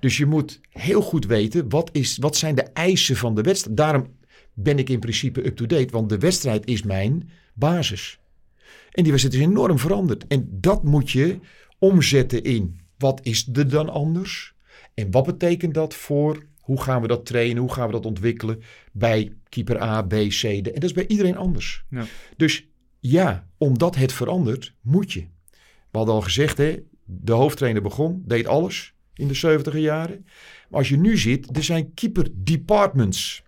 [0.00, 3.76] Dus je moet heel goed weten wat, is, wat zijn de eisen van de wedstrijd.
[3.76, 4.06] Daarom
[4.52, 8.18] ben ik in principe up-to-date, want de wedstrijd is mijn basis.
[8.90, 10.26] En die wedstrijd is enorm veranderd.
[10.26, 11.38] En dat moet je
[11.78, 14.54] omzetten in wat is er dan anders?
[14.94, 17.62] En wat betekent dat voor hoe gaan we dat trainen?
[17.62, 20.40] Hoe gaan we dat ontwikkelen bij keeper A, B, C?
[20.40, 20.42] D.
[20.42, 21.84] En dat is bij iedereen anders.
[21.90, 22.04] Ja.
[22.36, 22.66] Dus
[23.00, 25.20] ja, omdat het verandert, moet je.
[25.90, 30.24] We hadden al gezegd, hè, de hoofdtrainer begon, deed alles in de 70 jaren.
[30.68, 33.42] Maar als je nu ziet, er zijn keeper departments.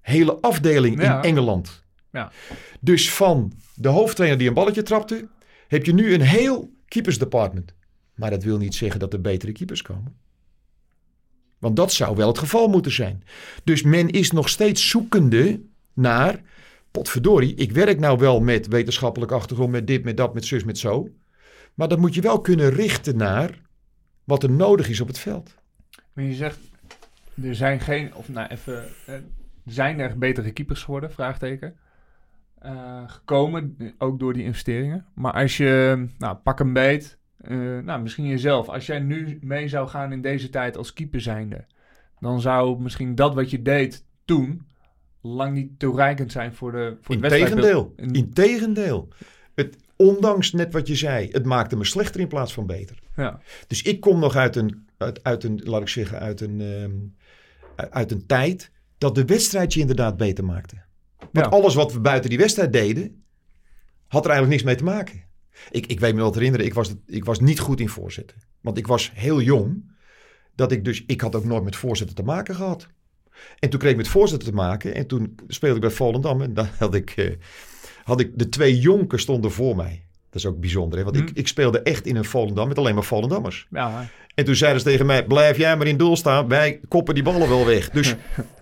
[0.00, 1.16] Hele afdeling Ja.
[1.22, 1.84] in Engeland.
[2.12, 2.32] Ja.
[2.80, 5.28] Dus van de hoofdtrainer die een balletje trapte,
[5.68, 7.74] heb je nu een heel keepers department.
[8.14, 10.16] Maar dat wil niet zeggen dat er betere keepers komen.
[11.62, 13.22] Want dat zou wel het geval moeten zijn.
[13.64, 15.60] Dus men is nog steeds zoekende
[15.92, 16.40] naar,
[16.90, 20.78] potverdorie, ik werk nou wel met wetenschappelijk achtergrond, met dit, met dat, met zus, met
[20.78, 21.08] zo.
[21.74, 23.60] Maar dat moet je wel kunnen richten naar
[24.24, 25.54] wat er nodig is op het veld.
[26.12, 26.58] Maar je zegt,
[27.42, 29.14] er zijn geen, of nou even, eh,
[29.64, 31.12] zijn er betere keepers geworden?
[31.12, 31.76] Vraagteken.
[32.58, 35.06] Eh, gekomen, ook door die investeringen.
[35.14, 38.68] Maar als je, nou, pak een beet, eh, nou, misschien jezelf.
[38.68, 41.64] Als jij nu mee zou gaan in deze tijd als keeper zijnde,
[42.20, 44.66] dan zou misschien dat wat je deed toen
[45.20, 47.54] lang niet toereikend zijn voor de voor Integendeel.
[47.56, 48.00] wedstrijdbeeld.
[48.00, 49.08] In- Integendeel.
[49.54, 52.98] Het, ondanks net wat je zei, het maakte me slechter in plaats van beter.
[53.16, 56.60] Ja, Dus ik kom nog uit een, uit, uit een laat ik zeggen, uit een,
[56.60, 60.76] ehm, uit een tijd dat de wedstrijd je inderdaad beter maakte.
[61.18, 61.52] Want Ja.
[61.52, 63.24] alles wat we buiten die wedstrijd deden,
[64.06, 65.22] had er eigenlijk niks mee te maken.
[65.70, 68.36] Ik, ik weet me wel te herinneren, ik was, ik was niet goed in voorzetten.
[68.60, 69.90] Want ik was heel jong,
[70.54, 72.88] dat ik dus, ik had ook nooit met voorzetten te maken gehad.
[73.58, 76.54] En toen kreeg ik met voorzetten te maken en toen speelde ik bij Volendam en
[76.54, 77.30] dan had ik, eh,
[78.04, 80.04] had ik de twee jonken stonden voor mij.
[80.30, 81.04] Dat is ook bijzonder, hè?
[81.04, 81.38] want ik, Hm.
[81.38, 83.66] ik speelde echt in een Volendam met alleen maar Volendammers.
[83.70, 86.48] ja, En toen zeiden ze tegen mij, blijf jij maar in doel staan.
[86.48, 87.90] Wij koppen die ballen wel weg.
[87.90, 88.14] Dus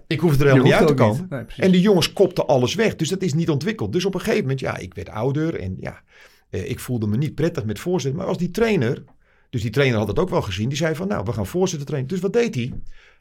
[0.06, 1.26] ik hoefde er helemaal niet uit te komen.
[1.30, 2.96] Nee, en de jongens kopten alles weg.
[2.96, 3.92] Dus dat is niet ontwikkeld.
[3.92, 5.60] Dus op een gegeven moment, ja, ik werd ouder.
[5.60, 6.02] En ja,
[6.50, 8.18] ik voelde me niet prettig met voorzetten.
[8.20, 9.04] Maar als die trainer,
[9.50, 11.86] dus die trainer had het ook wel gezien, die zei van nou, we gaan voorzetten
[11.86, 12.10] trainen.
[12.10, 12.72] Dus wat deed hij?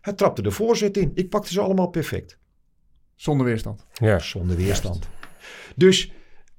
[0.01, 1.11] Hij trapte de voorzet in.
[1.13, 2.39] Ik pakte ze allemaal perfect.
[3.15, 3.85] Zonder weerstand.
[3.93, 4.19] Ja.
[4.19, 5.07] Zonder weerstand.
[5.75, 6.11] Dus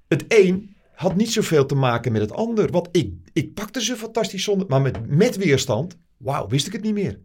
[0.08, 2.70] het een had niet zoveel te maken met het ander.
[2.70, 4.66] Want ik, ik pakte ze fantastisch zonder...
[4.68, 7.20] Maar met, met weerstand, wauw, wist ik het niet meer.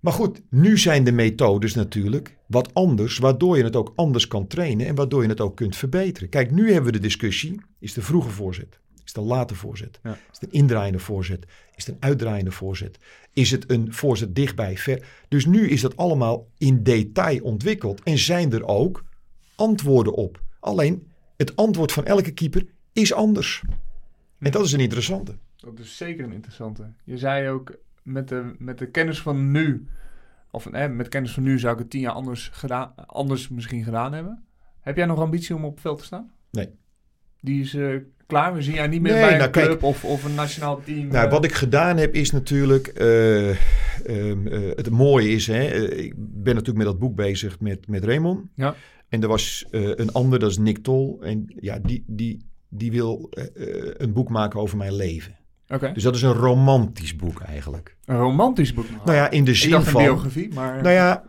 [0.00, 4.46] Maar goed, nu zijn de methodes natuurlijk wat anders, waardoor je het ook anders kan
[4.46, 6.28] trainen en waardoor je het ook kunt verbeteren.
[6.28, 8.80] Kijk, nu hebben we de discussie, is de vroege voorzet?
[8.94, 10.00] Is het een late voorzet?
[10.02, 10.10] Ja.
[10.10, 11.46] Is het een indraaiende voorzet?
[11.74, 12.98] Is het een uitdraaiende voorzet?
[13.32, 15.06] Is het een voorzet dichtbij, ver?
[15.28, 19.04] Dus nu is dat allemaal in detail ontwikkeld en zijn er ook
[19.54, 20.40] antwoorden op.
[20.60, 23.62] Alleen het antwoord van elke keeper is anders.
[24.38, 25.36] En dat is een interessante.
[25.56, 26.92] Dat is zeker een interessante.
[27.04, 29.86] Je zei ook met de, met de kennis van nu,
[30.52, 33.84] of eh, met kennis van nu zou ik het tien jaar anders, gedaan, anders misschien
[33.84, 34.44] gedaan hebben.
[34.80, 36.32] Heb jij nog ambitie om op het veld te staan?
[36.50, 36.68] Nee.
[37.40, 37.96] Die is eh,
[38.32, 38.54] klaar.
[38.54, 39.82] We zien jij niet meer Nee, bij nou, een club kijk.
[39.82, 41.06] of, of een nationaal team.
[41.06, 42.86] Nou, eh, wat ik gedaan heb is natuurlijk.
[42.86, 47.88] eh, ehm, eh, het mooie is, hè, ik ben natuurlijk met dat boek bezig met,
[47.88, 48.46] met Raymond.
[48.54, 48.74] Ja.
[49.08, 51.18] En er was een ander, dat is Nick Tol.
[51.22, 53.28] En ja, die, die, die wil
[53.96, 55.36] een boek maken over mijn leven.
[55.78, 57.96] Dus dat is een romantisch boek eigenlijk.
[58.04, 58.86] Een romantisch boek.
[59.04, 60.02] Nou ja, in de zin dacht een van.
[60.02, 60.82] biografie, maar...
[60.82, 61.24] Nou ja,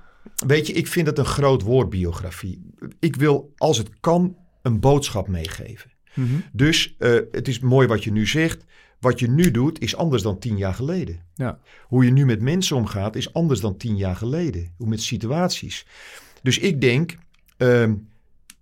[0.47, 2.69] weet je, ik vind het een groot woord, biografie.
[2.99, 5.91] Ik wil, als het kan, een boodschap meegeven.
[6.13, 6.33] Mhm.
[6.51, 8.65] Dus eh, het is mooi wat je nu zegt.
[8.99, 11.19] Wat je nu doet is anders dan tien jaar geleden.
[11.35, 11.59] Ja.
[11.87, 14.73] Hoe je nu met mensen omgaat is anders dan tien jaar geleden.
[14.77, 15.85] Hoe met situaties.
[16.41, 17.17] Dus ik denk,
[17.57, 17.93] ehm,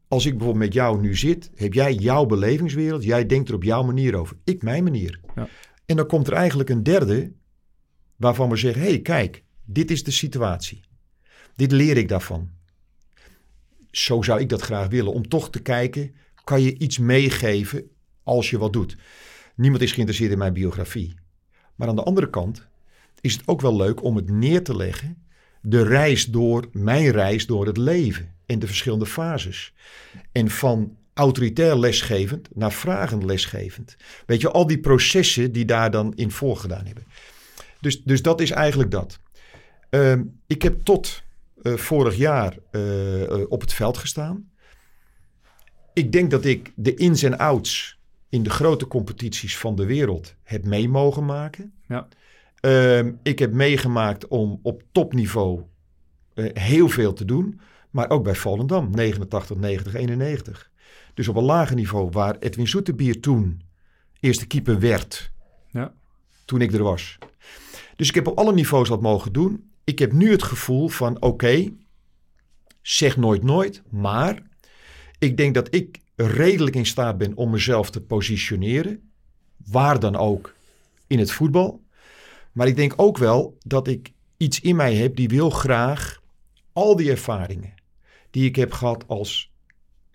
[0.07, 3.03] als ik bijvoorbeeld met jou nu zit, heb jij jouw belevingswereld.
[3.03, 4.37] Jij denkt er op jouw manier over.
[4.43, 5.19] Ik mijn manier.
[5.35, 5.47] Ja.
[5.91, 7.31] En dan komt er eigenlijk een derde
[8.15, 10.81] waarvan we zeggen, hé hey, kijk, dit is de situatie.
[11.55, 12.49] Dit leer ik daarvan.
[13.91, 15.13] Zo zou ik dat graag willen.
[15.13, 17.89] Om toch te kijken, kan je iets meegeven
[18.23, 18.97] als je wat doet.
[19.55, 21.13] Niemand is geïnteresseerd in mijn biografie.
[21.75, 22.67] Maar aan de andere kant
[23.21, 25.23] is het ook wel leuk om het neer te leggen.
[25.61, 28.35] De reis door, mijn reis door het leven.
[28.45, 29.73] En de verschillende fases.
[30.31, 33.95] En van autoritair lesgevend naar vragend lesgevend.
[34.25, 37.03] Weet je, al die processen die daar dan in voorgedaan hebben.
[37.79, 39.19] Dus, dus dat is eigenlijk dat.
[39.89, 41.23] Ehm, ik heb tot
[41.61, 44.49] eh, vorig jaar eh, eh, op het veld gestaan.
[45.93, 50.35] Ik denk dat ik de ins en outs in de grote competities van de wereld
[50.43, 51.73] heb mee mogen maken.
[51.87, 52.07] Ja.
[52.59, 55.61] Ehm, ik heb meegemaakt om op topniveau
[56.53, 57.59] heel veel te doen.
[57.89, 60.70] Maar ook bij Volendam, 89, 90, 91.
[61.13, 63.61] Dus op een lager niveau waar Edwin Zoetebier toen
[64.19, 65.31] eerste keeper werd.
[65.71, 65.93] Ja.
[66.45, 67.17] Toen ik er was.
[67.95, 69.71] Dus ik heb op alle niveaus wat mogen doen.
[69.83, 71.73] Ik heb nu het gevoel van oké,
[72.81, 73.81] zeg nooit nooit.
[73.89, 74.43] Maar
[75.19, 79.11] ik denk dat ik redelijk in staat ben om mezelf te positioneren.
[79.65, 80.53] Waar dan ook
[81.07, 81.83] in het voetbal.
[82.51, 86.21] Maar ik denk ook wel dat ik iets in mij heb die wil graag
[86.73, 87.73] al die ervaringen
[88.29, 89.51] die ik heb gehad als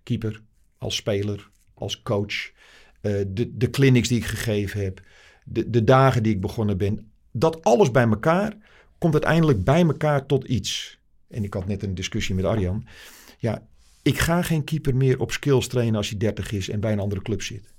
[0.02, 0.42] keeper,
[0.78, 2.50] als speler, als coach,
[3.00, 5.02] eh, de, de clinics die ik gegeven heb,
[5.44, 8.56] de, de dagen die ik begonnen ben, dat alles bij elkaar
[8.98, 10.98] komt uiteindelijk bij elkaar tot iets.
[11.28, 12.86] En ik had net een discussie met Arjan.
[13.38, 13.66] Ja,
[14.02, 16.98] ik ga geen keeper meer op skills trainen als hij 30 is en bij een
[16.98, 17.72] andere club zit.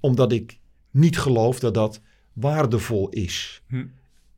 [0.00, 0.58] Omdat ik
[0.90, 2.00] niet geloof dat dat
[2.32, 3.62] waardevol is.
[3.66, 3.86] Hm.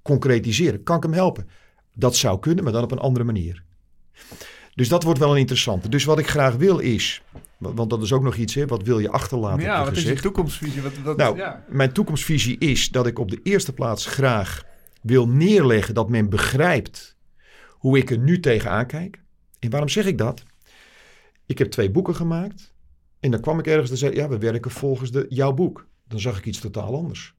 [0.03, 1.49] Concretiseren, kan ik hem helpen?
[1.95, 3.63] Dat zou kunnen, maar dan op een andere manier.
[4.75, 5.89] Dus dat wordt wel een interessante.
[5.89, 7.23] Dus wat ik graag wil is,
[7.75, 9.65] want dat is ook nog iets, hè, wat wil je achterlaten?
[9.65, 10.83] ja, je wat is je toekomstvisie?
[10.83, 11.65] Wat, wat, Nou, ja.
[11.69, 14.63] mijn toekomstvisie is dat ik op de eerste plaats graag
[15.03, 17.17] wil neerleggen dat men begrijpt
[17.71, 19.23] hoe ik er nu tegenaan kijk.
[19.59, 20.43] En waarom zeg ik dat?
[21.47, 22.73] Ik heb twee boeken gemaakt.
[23.21, 25.87] En dan kwam ik ergens en zei, ja, we werken volgens de, jouw boek.
[26.09, 27.35] Dan zag ik iets totaal anders.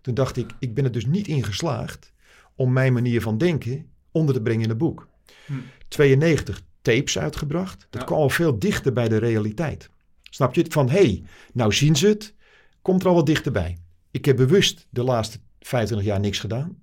[0.00, 2.12] Toen dacht ik, ik ben er dus niet in geslaagd
[2.54, 5.08] om mijn manier van denken onder te brengen in het boek.
[5.46, 5.52] Hm.
[5.88, 7.86] 92 tapes uitgebracht.
[7.90, 8.06] Dat Ja.
[8.06, 9.90] kwam al veel dichter bij de realiteit.
[10.22, 10.64] Snap je?
[10.68, 12.34] Van, hé, hey, nou zien ze het.
[12.82, 13.78] Komt er al wat dichterbij.
[14.10, 16.78] Ik heb bewust de laatste 25 jaar niks gedaan.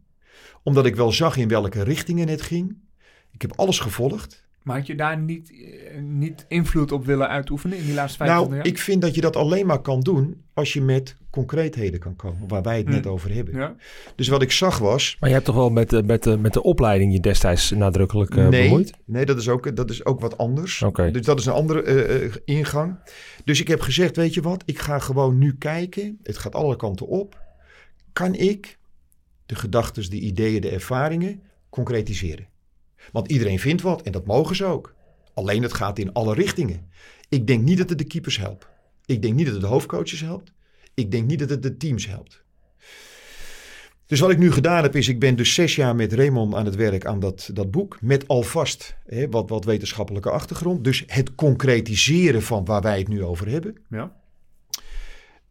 [0.64, 2.78] Omdat ik wel zag in welke richtingen het ging.
[3.32, 4.47] Ik heb alles gevolgd.
[4.68, 8.48] Maar had je daar niet, eh, niet invloed op willen uitoefenen in die laatste 25
[8.56, 8.74] Nou, jaar?
[8.74, 12.48] ik vind dat je dat alleen maar kan doen als je met concreetheden kan komen.
[12.48, 12.92] Waar wij het Hm.
[12.92, 13.56] net over hebben.
[13.56, 13.76] Ja.
[14.16, 15.18] Dus wat ik zag was...
[15.20, 18.36] Maar je hebt toch wel met, de- met, de- met de opleiding je destijds nadrukkelijk
[18.36, 18.94] eh, nee, bemoeid?
[19.06, 20.82] nee dat, is ook, dat is ook wat anders.
[20.82, 21.12] Oké.
[21.12, 23.00] Dus dat is een andere eh, eh, ingang.
[23.44, 24.64] Dus ik heb gezegd, weet je wat?
[24.66, 26.20] Ik ga gewoon nu kijken.
[26.24, 27.42] Het gaat alle kanten op.
[28.14, 28.78] Kan ik
[29.46, 32.48] de gedachten, de ideeën, de ervaringen concretiseren?
[33.12, 34.96] Want iedereen vindt wat en dat mogen ze ook.
[35.34, 36.90] Alleen het gaat in alle richtingen.
[37.30, 38.68] Ik denk niet dat het de keepers helpt.
[39.06, 40.52] Ik denk niet dat het de hoofdcoaches helpt.
[40.94, 42.46] Ik denk niet dat het de teams helpt.
[44.06, 46.66] Dus wat ik nu gedaan heb is, ik ben dus zes jaar met Raymond aan
[46.66, 47.98] het werk aan dat, dat boek.
[48.02, 50.84] Met alvast hè, wat, wat wetenschappelijke achtergrond.
[50.84, 53.76] Dus het concretiseren van waar wij het nu over hebben.
[53.90, 54.16] Ja.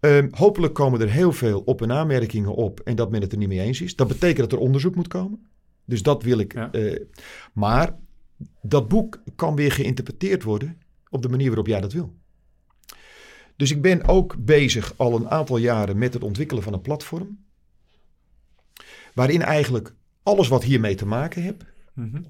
[0.01, 3.39] Ehm, hopelijk komen er heel veel op- en aanmerkingen op en dat men het er
[3.39, 3.97] niet mee eens is.
[3.97, 5.47] Dat betekent dat er onderzoek moet komen.
[5.87, 6.53] Dus dat wil ik.
[6.53, 6.73] Ja.
[6.73, 7.01] eh,
[7.53, 7.97] maar
[8.63, 12.15] dat boek kan weer geïnterpreteerd worden op de manier waarop jij dat wil.
[13.57, 17.39] Dus ik ben ook bezig al een aantal jaren met het ontwikkelen van een platform.
[19.15, 22.23] Waarin eigenlijk alles wat hiermee te maken heeft, Mhm.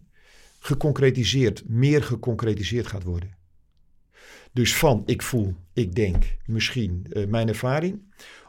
[0.58, 3.34] geconcretiseerd, meer geconcretiseerd gaat worden.
[4.52, 8.00] Dus van ik voel, ik denk, misschien eh, mijn ervaring,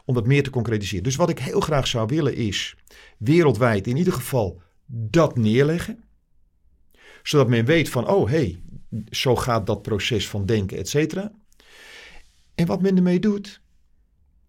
[0.04, 1.04] om dat meer te concretiseren.
[1.04, 2.76] Dus wat ik heel graag zou willen is
[3.18, 6.02] wereldwijd in ieder geval dat neerleggen.
[7.22, 8.62] Zodat men weet van, oh hé, hey,
[9.10, 11.32] zo gaat dat proces van denken, et cetera.
[12.54, 13.60] En wat men ermee doet,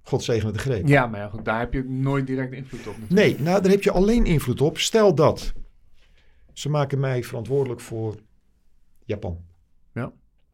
[0.01, 0.87] God zegen het de greep.
[0.87, 2.97] Ja, maar ja, goed, daar heb je nooit direct invloed op.
[2.97, 3.37] natuurlijk.
[3.37, 4.77] Nee, nou daar heb je alleen invloed op.
[4.77, 5.53] Stel dat
[6.53, 8.15] ze maken mij verantwoordelijk voor
[9.05, 9.47] Japan.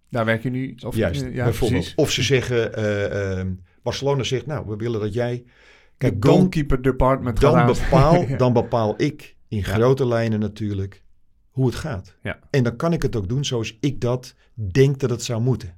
[0.09, 0.75] Daar werk je nu.
[0.85, 1.81] Of, Juist, ja, bijvoorbeeld.
[1.81, 1.95] precies.
[1.95, 3.47] Of ze zeggen, eh, eh,
[3.83, 5.35] Barcelona zegt, nou, we willen dat jij...
[5.37, 5.51] De
[5.97, 8.37] Kijk, dan, goalkeeper department dan, bepaal, Ja.
[8.37, 11.03] dan bepaal ik in grote lijnen natuurlijk
[11.49, 12.15] hoe het gaat.
[12.21, 12.39] Ja.
[12.49, 15.77] En dan kan ik het ook doen zoals ik dat denk dat het zou moeten.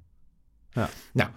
[0.70, 0.90] Ja.
[1.14, 1.30] Nou,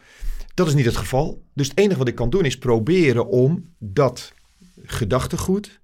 [0.54, 1.42] dat is niet het geval.
[1.54, 4.32] Dus het enige wat ik kan doen is proberen om dat
[4.82, 5.80] gedachtegoed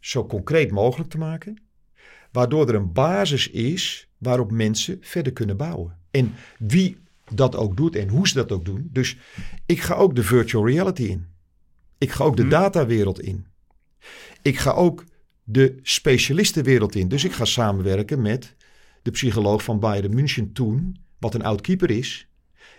[0.00, 1.62] zo concreet mogelijk te maken.
[2.32, 5.98] Waardoor er een basis is waarop mensen verder kunnen bouwen.
[6.10, 6.98] En wie
[7.32, 8.88] dat ook doet en hoe ze dat ook doen.
[8.92, 9.16] Dus
[9.66, 11.26] ik ga ook de virtual reality in.
[11.98, 12.50] Ik ga ook de Mhm.
[12.50, 13.46] datawereld in.
[14.42, 15.04] Ik ga ook
[15.52, 17.08] de specialistenwereld in.
[17.08, 18.54] Dus ik ga samenwerken met
[19.02, 22.28] de psycholoog van Bayern München toen, wat een oud keeper is,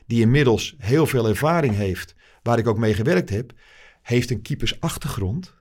[0.05, 3.53] die inmiddels heel veel ervaring heeft, waar ik ook mee gewerkt heb,
[4.01, 5.53] heeft een keepersachtergrond.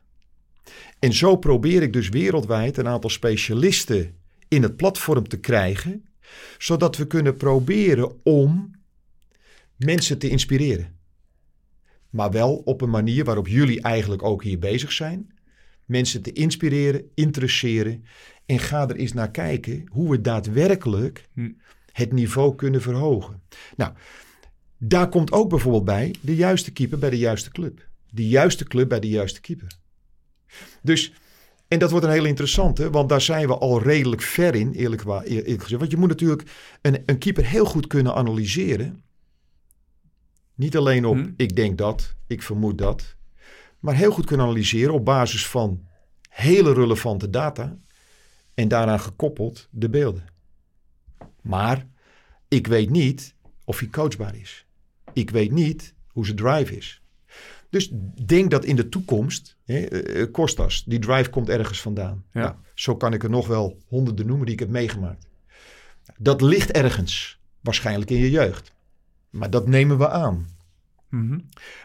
[0.99, 4.15] En zo probeer ik dus wereldwijd een aantal specialisten
[4.49, 6.05] in het platform te krijgen,
[6.59, 8.71] zodat we kunnen proberen om
[9.77, 10.99] mensen te inspireren.
[12.11, 15.39] Maar wel op een manier waarop jullie eigenlijk ook hier bezig zijn.
[15.91, 18.05] Mensen te inspireren, interesseren.
[18.47, 21.51] En ga er eens naar kijken hoe we daadwerkelijk Hm.
[21.93, 23.43] het niveau kunnen verhogen.
[23.77, 23.93] Nou,
[24.79, 27.89] daar komt ook bijvoorbeeld bij de juiste keeper bij de juiste club.
[28.11, 29.79] De juiste club bij de juiste keeper.
[30.83, 31.13] Dus,
[31.69, 35.05] en dat wordt een heel interessante, want daar zijn we al redelijk ver in, eerlijk,
[35.25, 35.81] eerlijk gezegd.
[35.81, 36.43] Want je moet natuurlijk
[36.81, 39.03] een, een keeper heel goed kunnen analyseren.
[40.55, 41.33] Niet alleen op Hm.
[41.37, 43.19] ik denk dat, ik vermoed dat.
[43.81, 45.87] Maar heel goed kunnen analyseren op basis van
[46.29, 47.77] hele relevante data.
[48.55, 50.25] En daaraan gekoppeld de beelden.
[51.43, 51.87] Maar
[52.49, 54.67] ik weet niet of hij coachbaar is.
[55.13, 57.03] Ik weet niet hoe zijn drive is.
[57.71, 57.91] Dus
[58.25, 62.25] denk dat in de toekomst, hè, eh, eh, Kostas, die drive komt ergens vandaan.
[62.33, 62.41] Ja.
[62.41, 65.27] Nou, zo kan ik er nog wel honderden noemen die ik heb meegemaakt.
[66.17, 68.73] Dat ligt ergens, waarschijnlijk in je jeugd.
[69.31, 70.47] Maar dat nemen we aan.
[71.11, 71.39] Mhm.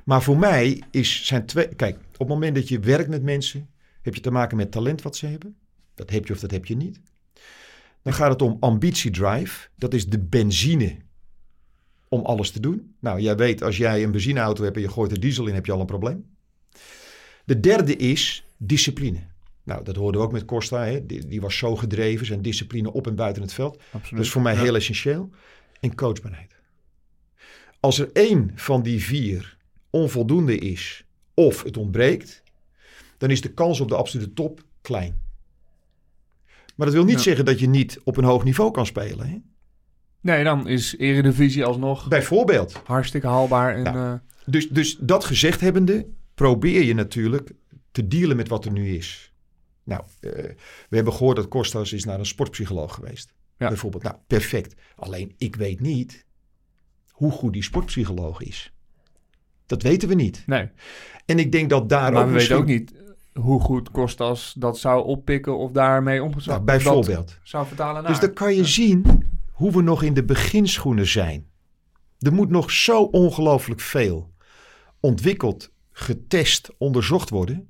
[0.05, 1.67] Maar voor mij is, zijn twee.
[1.75, 3.69] Kijk, op het moment dat je werkt met mensen,
[4.01, 5.55] heb je te maken met talent wat ze hebben.
[5.95, 6.99] Dat heb je of dat heb je niet.
[8.01, 9.67] Dan gaat het om ambitie drive.
[9.75, 10.97] Dat is de benzine
[12.09, 12.95] om alles te doen.
[12.99, 15.65] Nou, jij weet, als jij een benzineauto hebt en je gooit er diesel in, heb
[15.65, 16.25] je al een probleem.
[17.45, 19.19] De derde is discipline.
[19.63, 20.83] Nou, dat hoorden we ook met Costa.
[20.85, 21.05] Hè?
[21.05, 23.77] Die, die was zo gedreven, zijn discipline op en buiten het veld.
[23.77, 24.09] Absoluut.
[24.11, 24.61] Dat is voor mij Ja.
[24.61, 25.29] heel essentieel.
[25.79, 26.54] En coachbaarheid.
[27.85, 29.57] Als er één van die vier
[29.89, 32.43] onvoldoende is of het ontbreekt,
[33.17, 35.19] dan is de kans op de absolute top klein.
[36.75, 37.21] Maar dat wil niet Ja.
[37.21, 39.27] zeggen dat je niet op een hoog niveau kan spelen.
[39.27, 39.37] Hè?
[40.21, 42.81] Nee, dan is Eredivisie alsnog Bijvoorbeeld.
[42.85, 43.75] hartstikke haalbaar.
[43.75, 44.13] En, Nou, eh,
[44.45, 47.51] Dus, dus dat gezegd hebbende, probeer je natuurlijk
[47.91, 49.33] te dealen met wat er nu is.
[49.83, 50.31] Nou, eh,
[50.89, 53.33] we hebben gehoord dat Kostas is naar een sportpsycholoog geweest.
[53.57, 53.67] Ja.
[53.67, 54.03] Bijvoorbeeld.
[54.03, 54.75] Nou, perfect.
[54.95, 56.25] Alleen ik weet niet
[57.15, 58.73] hoe goed die sportpsycholoog is.
[59.65, 60.43] Dat weten we niet.
[60.45, 60.69] nee,
[61.25, 62.65] En ik denk dat daar maar ook we misschien...
[62.65, 67.39] weten ook niet hoe goed Kostas dat zou oppikken of daarmee om Nou, bijvoorbeeld.
[67.43, 68.11] zou vertalen naar.
[68.11, 71.47] Dus dan kan je zien hoe we nog in de beginschoenen zijn.
[72.19, 74.33] Er moet nog zo ongelooflijk veel
[74.99, 77.69] ontwikkeld, getest, onderzocht worden.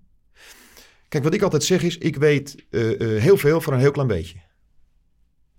[1.07, 3.91] Kijk, wat ik altijd zeg is, ik weet eh, eh, heel veel van een heel
[3.91, 4.39] klein beetje.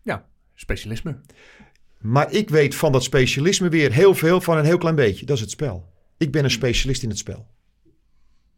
[0.03, 1.21] Ja, specialisme.
[1.99, 5.27] Maar ik weet van dat specialisme weer heel veel van een heel klein beetje.
[5.27, 5.93] Dat is het spel.
[6.17, 7.47] Ik ben een specialist in het spel.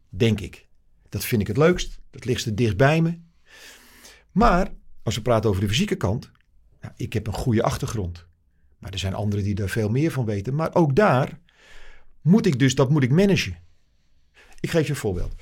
[0.09, 0.67] Denk ik.
[1.09, 1.99] Dat vind ik het leukst.
[2.11, 3.19] Dat ligt er dicht bij me.
[4.31, 4.71] Maar
[5.03, 6.31] als we praten over de fysieke kant.
[6.95, 8.25] Ik heb een goede achtergrond.
[8.79, 10.55] Maar er zijn anderen die daar veel meer van weten.
[10.55, 11.39] Maar ook daar
[12.21, 13.57] moet ik dus, dat moet ik managen.
[14.59, 15.33] Ik geef je een voorbeeld.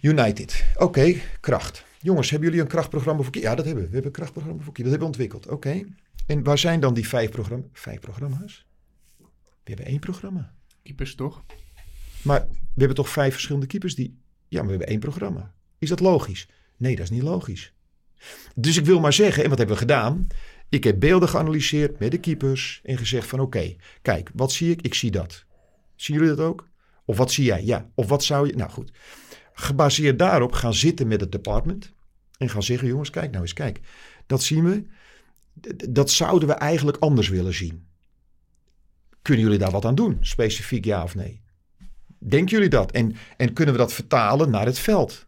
[0.00, 0.64] United.
[0.76, 1.84] Oké, kracht.
[2.00, 3.50] Jongens, hebben jullie een krachtprogramma voor keeper?
[3.50, 3.88] Ja, dat hebben we.
[3.88, 4.92] We hebben een krachtprogramma voor keeper.
[4.92, 5.54] Dat hebben we ontwikkeld.
[5.54, 5.86] Oké.
[6.26, 8.66] En waar zijn dan die vijf, programma vijf programma's?
[9.18, 10.54] We hebben één programma.
[10.82, 11.44] Keepers toch?
[12.22, 14.18] Maar we hebben toch vijf verschillende keepers die...
[14.48, 15.54] Ja, maar we hebben één programma.
[15.78, 16.48] Is dat logisch?
[16.76, 17.72] Nee, dat is niet logisch.
[18.54, 20.26] Dus ik wil maar zeggen, en wat hebben we gedaan?
[20.68, 24.82] Ik heb beelden geanalyseerd met de keepers en gezegd van oké, kijk, wat zie ik?
[24.82, 25.44] Ik zie dat.
[25.96, 26.68] Zien jullie dat ook?
[27.04, 27.64] Of wat zie jij?
[27.64, 27.90] Ja.
[27.94, 28.56] Of wat zou je...
[28.56, 28.92] Nou goed.
[29.60, 31.92] Gebaseerd daarop gaan zitten met het department
[32.36, 33.80] en gaan zeggen, jongens, kijk nou eens, kijk.
[34.26, 34.86] Dat zien we.
[35.90, 37.86] Dat zouden we eigenlijk anders willen zien.
[39.22, 40.18] Kunnen jullie daar wat aan doen?
[40.20, 41.42] Specifiek ja of nee?
[42.18, 42.92] Denken jullie dat?
[42.92, 45.26] En, en kunnen we dat vertalen naar het veld?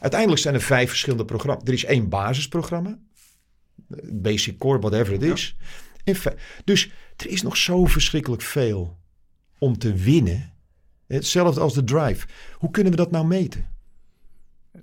[0.00, 1.64] Uiteindelijk zijn er vijf verschillende programma's.
[1.66, 2.98] Er is één basisprogramma.
[4.04, 5.56] Basic core, whatever het is.
[6.04, 6.16] En
[6.64, 8.98] dus er is nog zo verschrikkelijk veel
[9.58, 10.52] om te winnen.
[11.16, 12.26] Hetzelfde als de drive.
[12.54, 13.68] Hoe kunnen we dat nou meten?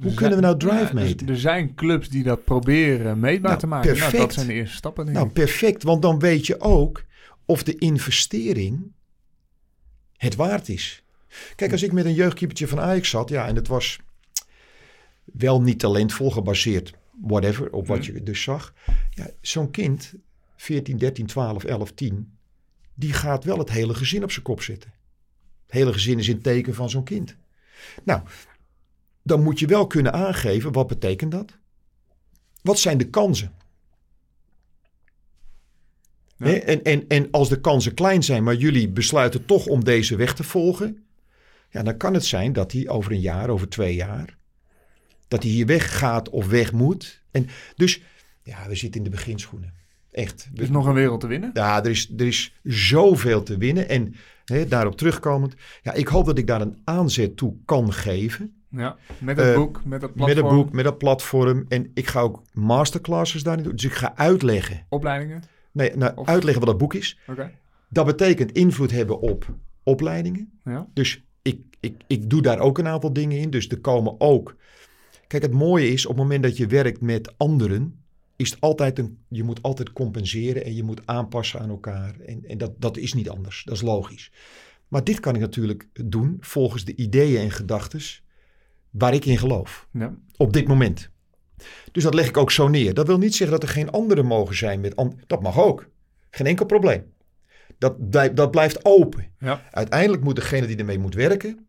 [0.01, 1.27] Hoe kunnen we nou drive Ja, dus meten?
[1.29, 3.87] er zijn clubs die dat proberen meetbaar Nou, te maken.
[3.89, 4.33] Nou, dat perfect.
[4.33, 5.05] zijn de eerste stappen.
[5.05, 5.83] Denk Nou, perfect.
[5.83, 7.03] Want dan weet je ook
[7.45, 8.91] of de investering
[10.17, 11.03] het waard is.
[11.55, 13.99] Kijk, als ik met een jeugdkeepertje van Ajax zat, ja, en het was
[15.23, 18.73] wel niet talentvol gebaseerd, whatever, op wat je dus zag.
[19.09, 20.13] Ja, zo'n kind,
[20.55, 22.37] 14, 13, 12, 11, 10,
[22.93, 24.91] die gaat wel het hele gezin op zijn kop zetten.
[25.67, 27.35] Het hele gezin is in teken van zo'n kind.
[28.03, 28.21] Nou,
[29.23, 31.57] dan moet je wel kunnen aangeven, wat betekent dat?
[32.61, 33.55] Wat zijn de kansen?
[36.37, 36.45] Ja.
[36.45, 40.33] En, en, en als de kansen klein zijn, maar jullie besluiten toch om deze weg
[40.33, 41.05] te volgen,
[41.69, 44.37] ja, dan kan het zijn dat hij over een jaar, over twee jaar,
[45.27, 47.21] dat hij hier weggaat of weg moet.
[47.31, 48.01] En dus,
[48.43, 49.73] ja, we zitten in de beginschoenen.
[50.17, 50.49] Echt.
[50.55, 51.49] Er is nog een wereld te winnen.
[51.53, 53.89] Ja, er is, er is zoveel te winnen.
[53.89, 58.53] En hè, daarop terugkomend, ja, ik hoop dat ik daar een aanzet toe kan geven.
[58.69, 61.65] Ja, met het Eh, boek, met het Met platform, een boek, met dat platform.
[61.67, 63.75] En ik ga ook masterclasses daarin doen.
[63.75, 64.85] Dus ik ga uitleggen.
[64.89, 65.43] opleidingen.
[65.71, 67.19] Nee, nou, Of- uitleggen wat dat boek is.
[67.27, 67.51] Oké.
[67.89, 69.45] Dat betekent invloed hebben op
[69.83, 70.59] opleidingen.
[70.63, 70.87] Ja.
[70.93, 73.49] Dus ik, ik, ik doe daar ook een aantal dingen in.
[73.49, 74.55] Dus er komen ook.
[75.27, 78.01] Kijk, het mooie is op het moment dat je werkt met anderen,
[78.37, 79.17] is het altijd een.
[79.29, 82.19] Je moet altijd compenseren en je moet aanpassen aan elkaar.
[82.19, 83.63] En, en dat, dat is niet anders.
[83.63, 84.31] Dat is logisch.
[84.87, 88.01] Maar dit kan ik natuurlijk doen volgens de ideeën en gedachten
[88.89, 89.87] waar ik in geloof.
[89.93, 90.15] ja.
[90.37, 91.09] Op dit moment.
[91.91, 92.93] Dus dat leg ik ook zo neer.
[92.93, 94.95] Dat wil niet zeggen dat er geen anderen mogen zijn met.
[95.27, 95.89] Dat mag ook.
[96.29, 97.13] Geen enkel probleem.
[97.77, 99.31] Dat, blijft- dat blijft open.
[99.39, 99.61] Ja.
[99.71, 101.67] Uiteindelijk moet degene die ermee moet werken,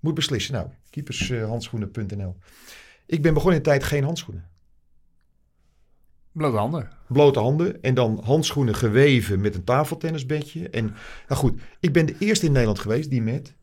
[0.00, 0.54] moet beslissen.
[0.54, 2.36] Nou, keepershandschoenen.nl.
[3.06, 4.50] Ik ben begonnen in de tijd geen handschoenen.
[6.32, 6.88] Blote handen.
[7.08, 10.68] Blote handen en dan handschoenen geweven met een tafeltennisbedje.
[10.68, 10.84] En
[11.28, 13.54] nou goed, ik ben de eerste in Nederland geweest die met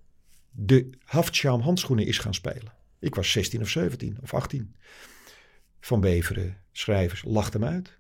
[0.52, 2.74] de Haftschaam handschoenen is gaan spelen.
[3.00, 4.76] Ik was 16 of 17 of 18.
[5.80, 7.98] Van Beveren, schrijvers, lachten me uit.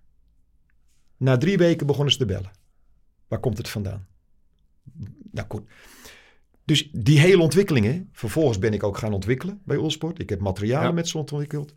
[1.17, 2.51] Na drie weken begonnen ze te bellen.
[3.27, 4.07] Waar komt het vandaan?
[5.31, 5.69] Nou goed.
[6.65, 8.09] Dus die hele ontwikkelingen.
[8.11, 10.19] Vervolgens ben ik ook gaan ontwikkelen bij Ulsport.
[10.19, 10.91] Ik heb materialen Ja.
[10.91, 11.73] met ze ontwikkeld.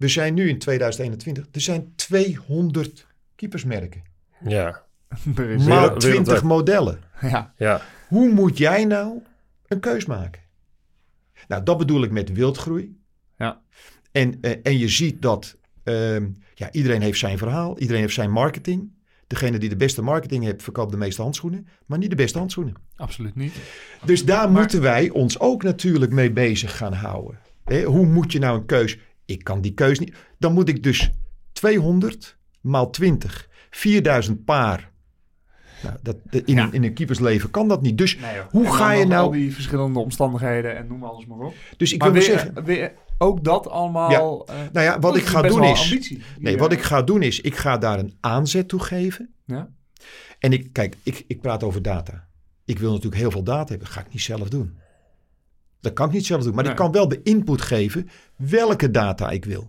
[0.00, 1.46] We zijn nu in 2021.
[1.52, 4.02] Er zijn 200 keepersmerken.
[4.44, 4.82] Ja,
[5.36, 6.42] Er is Maar Wereld- 20 wereldwijd.
[6.42, 7.00] modellen.
[7.20, 7.52] ja.
[7.56, 7.80] ja.
[8.08, 9.22] Hoe moet jij nou
[9.66, 10.42] een keus maken?
[11.48, 12.98] Nou, dat bedoel ik met wildgroei.
[13.38, 13.60] Ja.
[14.12, 17.78] En, eh, en je ziet dat ehm, ja, iedereen heeft zijn verhaal.
[17.78, 18.92] Iedereen heeft zijn marketing.
[19.26, 21.66] Degene die de beste marketing heeft, verkoopt de meeste handschoenen.
[21.86, 22.74] Maar niet de beste handschoenen.
[22.96, 23.54] absoluut niet.
[24.04, 27.38] Dus daar Maar- moeten wij ons ook natuurlijk mee bezig gaan houden.
[27.64, 28.98] Hè, hoe moet je nou een keus?
[29.30, 30.14] Ik kan die keus niet.
[30.38, 31.10] Dan moet ik dus
[31.52, 34.90] 200 maal 20, 4000 paar.
[35.82, 36.68] Nou, dat, de- in, Ja.
[36.72, 37.98] in een keepersleven kan dat niet.
[37.98, 39.24] Dus Nee, hoe ga je nou...
[39.24, 41.54] Al die verschillende omstandigheden en noem alles maar op.
[41.76, 42.64] Dus ik maar wil weer, zeggen...
[42.64, 44.46] weer ook dat allemaal...
[44.46, 45.82] eh, Nou ja, wat ik ga doen is...
[45.90, 46.22] ambitie.
[46.38, 49.34] Nee, wat ik ga doen is, ik ga daar een aanzet toe geven.
[49.46, 49.68] Ja?
[50.38, 52.28] En ik, kijk, ik, ik praat over data.
[52.64, 53.86] Ik wil natuurlijk heel veel data hebben.
[53.86, 54.78] Dat ga ik niet zelf doen.
[55.80, 56.54] Dat kan ik niet zelf doen.
[56.54, 56.72] Maar Nee.
[56.72, 59.68] ik kan wel de input geven welke data ik wil.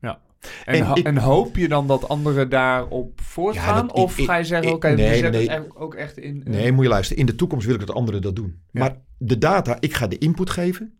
[0.00, 0.20] Ja.
[0.64, 3.86] En, En ho- ik- en hoop je dan dat anderen daarop voortgaan?
[3.86, 5.50] dat- of ik- ga je zeggen, oké, nee, we zetten nee.
[5.50, 6.44] het ook echt in...
[6.44, 7.20] eh, Nee, moet je luisteren.
[7.20, 8.60] In de toekomst wil ik dat anderen dat doen.
[8.70, 8.80] Ja.
[8.80, 10.94] Maar de data, ik ga de input geven.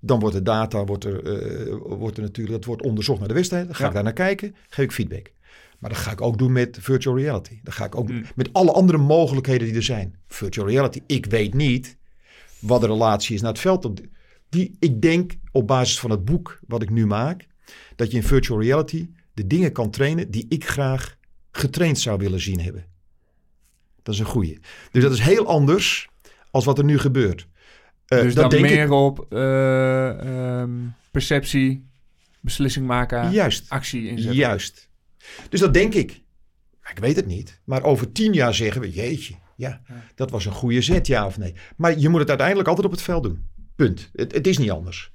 [0.00, 1.24] Dan wordt de data, wordt er,
[1.66, 3.66] eh, wordt er natuurlijk, dat wordt onderzocht naar de wedstrijd.
[3.66, 3.88] Dan ga Ja.
[3.88, 5.32] ik daar naar kijken, geef ik feedback.
[5.78, 7.58] Maar dat ga ik ook doen met virtual reality.
[7.62, 8.22] Dat ga ik ook Hmm.
[8.34, 10.14] met alle andere mogelijkheden die er zijn.
[10.26, 11.96] Virtual reality, ik weet niet
[12.62, 13.84] wat de relatie is naar het veld.
[13.84, 14.00] Op-
[14.48, 17.46] Die, ik denk op basis van het boek wat ik nu maak,
[17.96, 21.16] dat je in virtual reality de dingen kan trainen die ik graag
[21.50, 22.86] getraind zou willen zien hebben.
[24.02, 24.58] Dat is een goeie.
[24.90, 26.08] Dus dat is heel anders
[26.50, 27.48] als wat er nu gebeurt.
[28.06, 30.70] Eh, dus dat dan denk meer ik, op eh, ehm,
[31.10, 31.86] perceptie,
[32.40, 33.64] beslissing maken, Juist.
[33.68, 34.34] actie inzetten.
[34.34, 34.88] Juist.
[35.48, 36.20] Dus dat denk ik.
[36.90, 37.60] Ik weet het niet.
[37.64, 39.80] Maar over tien jaar zeggen we, jeetje, ja,
[40.14, 41.54] dat was een goede zet, ja of nee.
[41.76, 43.46] Maar je moet het uiteindelijk altijd op het veld doen.
[43.76, 44.10] Punt.
[44.12, 45.12] Het, het is niet anders.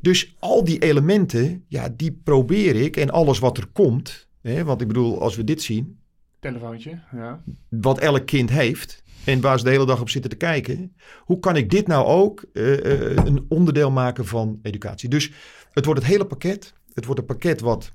[0.00, 2.96] Dus al die elementen, ja, die probeer ik.
[2.96, 5.98] En alles wat er komt, hè, want ik bedoel, als we dit zien,
[6.40, 7.42] Telefoontje, ja.
[7.68, 10.96] wat elk kind heeft en waar ze de hele dag op zitten te kijken.
[11.18, 15.08] Hoe kan ik dit nou ook eh, eh, een onderdeel maken van educatie?
[15.08, 15.32] Dus
[15.72, 16.72] het wordt het hele pakket.
[16.94, 17.92] Het wordt een pakket wat,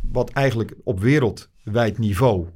[0.00, 2.46] wat eigenlijk op wereldwijd niveau.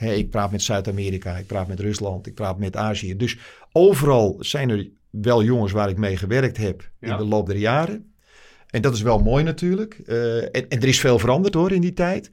[0.00, 3.16] Hè, ik praat met Zuid-Amerika, ik praat met Rusland, ik praat met Azië.
[3.16, 3.38] Dus
[3.72, 7.10] overal zijn er wel jongens waar ik mee gewerkt heb Ja.
[7.10, 8.12] in de loop der jaren.
[8.70, 9.94] En dat is wel mooi natuurlijk.
[10.06, 12.30] Eh, en, en er is veel veranderd hoor in die tijd.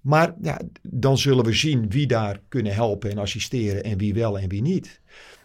[0.00, 4.38] Maar ja, dan zullen we zien wie daar kunnen helpen en assisteren en wie wel
[4.38, 5.00] en wie niet.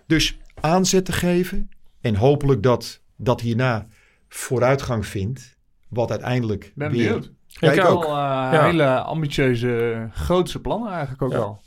[0.08, 1.70] Dus aanzet te geven
[2.01, 3.88] en hopelijk dat dat hierna
[4.28, 7.03] vooruitgang vindt, wat uiteindelijk Ben weer...
[7.08, 7.32] benieuwd.
[7.60, 8.03] Ja, ik Ik ook.
[8.03, 8.18] Wel eh,
[8.51, 8.66] Ja.
[8.66, 11.38] hele ambitieuze, grootse plannen eigenlijk ook Ja.
[11.38, 11.62] wel.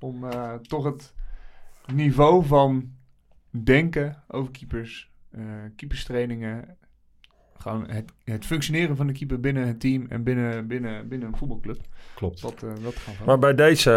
[0.00, 1.12] Om eh, toch het
[1.92, 2.92] niveau van
[3.50, 5.40] denken over keepers, eh
[5.76, 6.76] keeperstrainingen,
[7.58, 11.36] gewoon het, het functioneren van de keeper binnen het team en binnen, binnen, binnen een
[11.36, 11.80] voetbalclub.
[12.14, 12.42] Klopt.
[12.42, 13.90] Dat, eh, dat gaan we Maar bij deze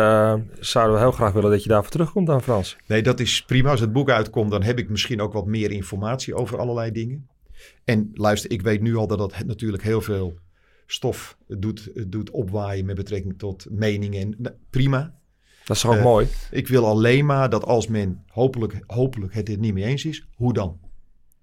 [0.59, 2.77] zouden we heel graag willen dat je daarvoor terugkomt aan Frans.
[2.87, 3.69] Nee, dat is prima.
[3.71, 7.27] Als het boek uitkomt, dan heb ik misschien ook wat meer informatie over allerlei dingen.
[7.83, 10.37] En luister, ik weet nu al dat dat natuurlijk heel veel
[10.87, 14.21] stof doet, doet opwaaien met betrekking tot meningen.
[14.21, 15.15] En, nou, prima.
[15.65, 16.27] Dat is ook Eh, mooi?
[16.51, 20.27] Ik wil alleen maar dat als men hopelijk, hopelijk het er niet mee eens is,
[20.35, 20.79] hoe dan?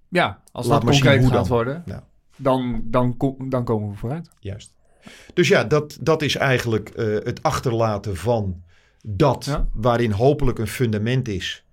[0.09, 1.47] Ja, als Laat dat concreet hoe gaat dan.
[1.57, 2.07] worden, Ja.
[2.37, 3.17] dan, dan,
[3.49, 4.31] dan komen we vooruit.
[4.41, 4.73] Juist.
[5.35, 8.63] Dus ja, dat, dat is eigenlijk eh, het achterlaten van
[9.03, 9.69] dat Ja.
[9.73, 11.64] waarin hopelijk een fundament is.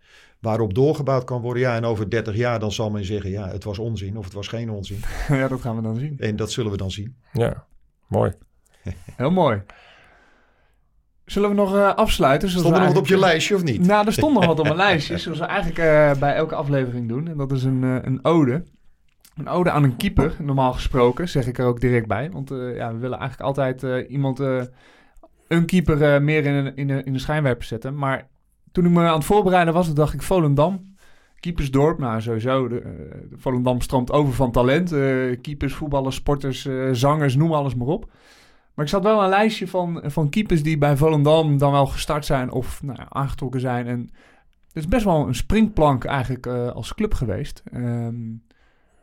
[0.42, 1.62] Waarop doorgebouwd kan worden.
[1.64, 4.34] Ja, en over 30 jaar dan zal men zeggen, ja, het was onzin of het
[4.34, 5.00] was geen onzin.
[5.40, 6.16] ja, dat gaan we dan zien.
[6.20, 7.16] En dat zullen we dan zien.
[7.34, 7.66] Ja,
[8.08, 8.34] mooi.
[9.18, 9.62] Heel mooi.
[11.26, 12.50] Zullen we nog eh, afsluiten?
[12.50, 13.86] Stond er nog wat op je lijstje of niet?
[13.88, 17.08] Nou, er stond nog wat op mijn lijstje, zoals we eigenlijk eh, bij elke aflevering
[17.08, 17.28] doen.
[17.28, 18.64] En dat is een, eh, een ode.
[19.36, 22.32] Een ode aan een keeper, normaal gesproken, zeg ik er ook direct bij.
[22.32, 24.62] Want eh, ja, we willen eigenlijk altijd eh, iemand, eh,
[25.48, 27.96] een keeper, eh, meer in, een- in, de, in de schijnwerper zetten.
[27.98, 28.28] Maar
[28.72, 30.90] toen ik me aan het voorbereiden was, dacht ik Volendam.
[31.40, 32.68] Keepersdorp, nou sowieso.
[32.68, 32.92] De, eh,
[33.36, 34.92] Volendam stroomt over van talent.
[34.92, 38.12] eh, keepers, voetballers, sporters, eh, zangers, noem alles maar op.
[38.74, 42.26] Maar ik zat wel een lijstje van, van keepers die bij Volendam dan wel gestart
[42.26, 43.88] zijn of nou, aangetrokken zijn.
[43.88, 44.00] En
[44.68, 47.64] het is best wel een springplank eigenlijk als club geweest.
[47.72, 48.16] Ehm,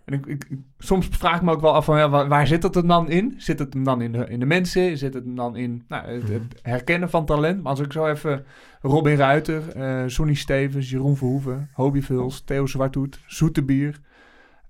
[0.09, 0.47] en ik, ik,
[0.79, 3.35] soms vraag ik me ook wel af van ja, waar, zit het dan in?
[3.37, 4.99] Zit het hem dan in de, in de mensen?
[4.99, 7.63] Zit het hem dan in nou, het, herkennen van talent?
[7.63, 8.45] Maar als ik zo even
[8.81, 14.01] Robin Ruiter, eh Sonny Stevens, Jeroen Verhoeven, Hobie Vuls, Theo Zwarthoed, Zoetebier.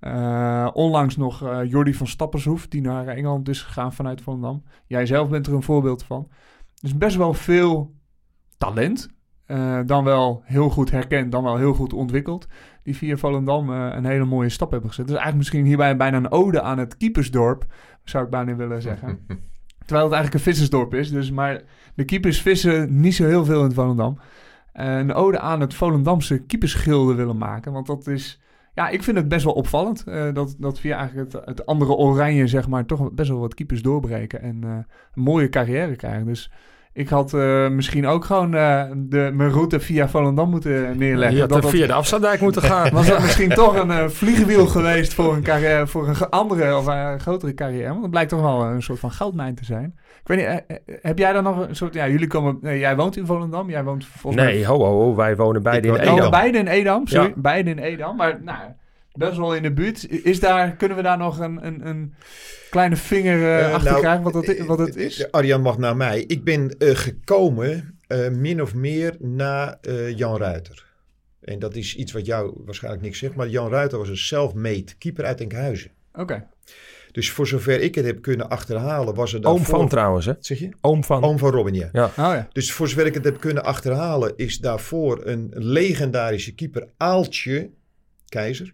[0.00, 4.62] eh, onlangs nog eh Jordi van Stappershoef, die naar Engeland is gegaan vanuit Volendam.
[4.86, 6.28] Jij zelf bent er een voorbeeld van.
[6.80, 7.94] Dus best wel veel
[8.58, 9.08] talent.
[9.48, 12.46] Eh, dan wel heel goed herkend, dan wel heel goed ontwikkeld.
[12.82, 15.06] Die via Volendam eh, een hele mooie stap hebben gezet.
[15.06, 17.66] Dus eigenlijk misschien hierbij bijna een ode aan het keepersdorp,
[18.04, 19.18] zou ik bijna willen zeggen.
[19.86, 21.10] Terwijl het eigenlijk een vissersdorp is.
[21.10, 21.62] Dus, maar
[21.94, 24.18] de keepers vissen niet zo heel veel in het Volendam.
[24.72, 27.72] Eh, een ode aan het Volendamse keepersgilde willen maken.
[27.72, 28.40] Want dat is...
[28.74, 30.04] Ja, ik vind het best wel opvallend.
[30.34, 33.82] dat, dat via eigenlijk het, het andere oranje, zeg maar, toch best wel wat keepers
[33.82, 34.42] doorbreken.
[34.42, 34.84] En een
[35.14, 36.26] mooie carrière krijgen.
[36.26, 36.50] Dus
[36.98, 41.34] ik had eh, misschien ook gewoon eh, de, mijn route via Volendam moeten neerleggen.
[41.34, 42.90] Je had dat dat- via de afstandijk moeten gaan.
[42.94, 46.88] was dat misschien toch een eh, vliegwiel geweest voor een, carrière, voor een andere of
[46.88, 47.88] eh, grotere carrière?
[47.88, 49.94] Want het blijkt toch wel een soort van goudmijn te zijn.
[50.20, 51.94] Ik weet niet, heb jij dan nog een soort...
[51.94, 52.58] Ja, jullie komen...
[52.60, 54.52] nee, jij woont in Volendam, jij woont volgens mij...
[54.52, 56.18] Nee, ho, ho, ho, wij wonen beide in woon- Edam.
[56.20, 57.26] Oh, beide in Edam, sorry.
[57.28, 57.32] Ja.
[57.36, 58.58] Beide in Edam, maar nou,
[59.18, 60.10] best wel in de buurt.
[60.24, 62.14] Is daar, kunnen we daar nog een, een, een
[62.70, 64.32] kleine vinger eh, Eh, achter nou, krijgen wat,
[64.66, 65.20] wat het eh, is?
[65.24, 66.24] eh, Arjan mag naar mij.
[66.26, 70.86] Ik ben eh, gekomen eh, min of meer na eh, Jan Ruiter.
[71.40, 73.34] En dat is iets wat jou waarschijnlijk niks zegt.
[73.34, 75.90] Maar Jan Ruiter was een self-made keeper uit Enkhuizen.
[76.14, 76.46] Oké.
[77.12, 79.78] Dus voor zover ik het heb kunnen achterhalen, was er Oom daarvoor...
[79.78, 80.32] van trouwens, hè?
[80.40, 80.68] Zeg je?
[80.80, 81.22] Oom van.
[81.22, 81.88] Oom van Robin, ja.
[81.92, 82.48] Oh ja.
[82.52, 87.70] Dus voor zover ik het heb kunnen achterhalen, is daarvoor een legendarische keeper Aaltje
[88.28, 88.72] Keizer.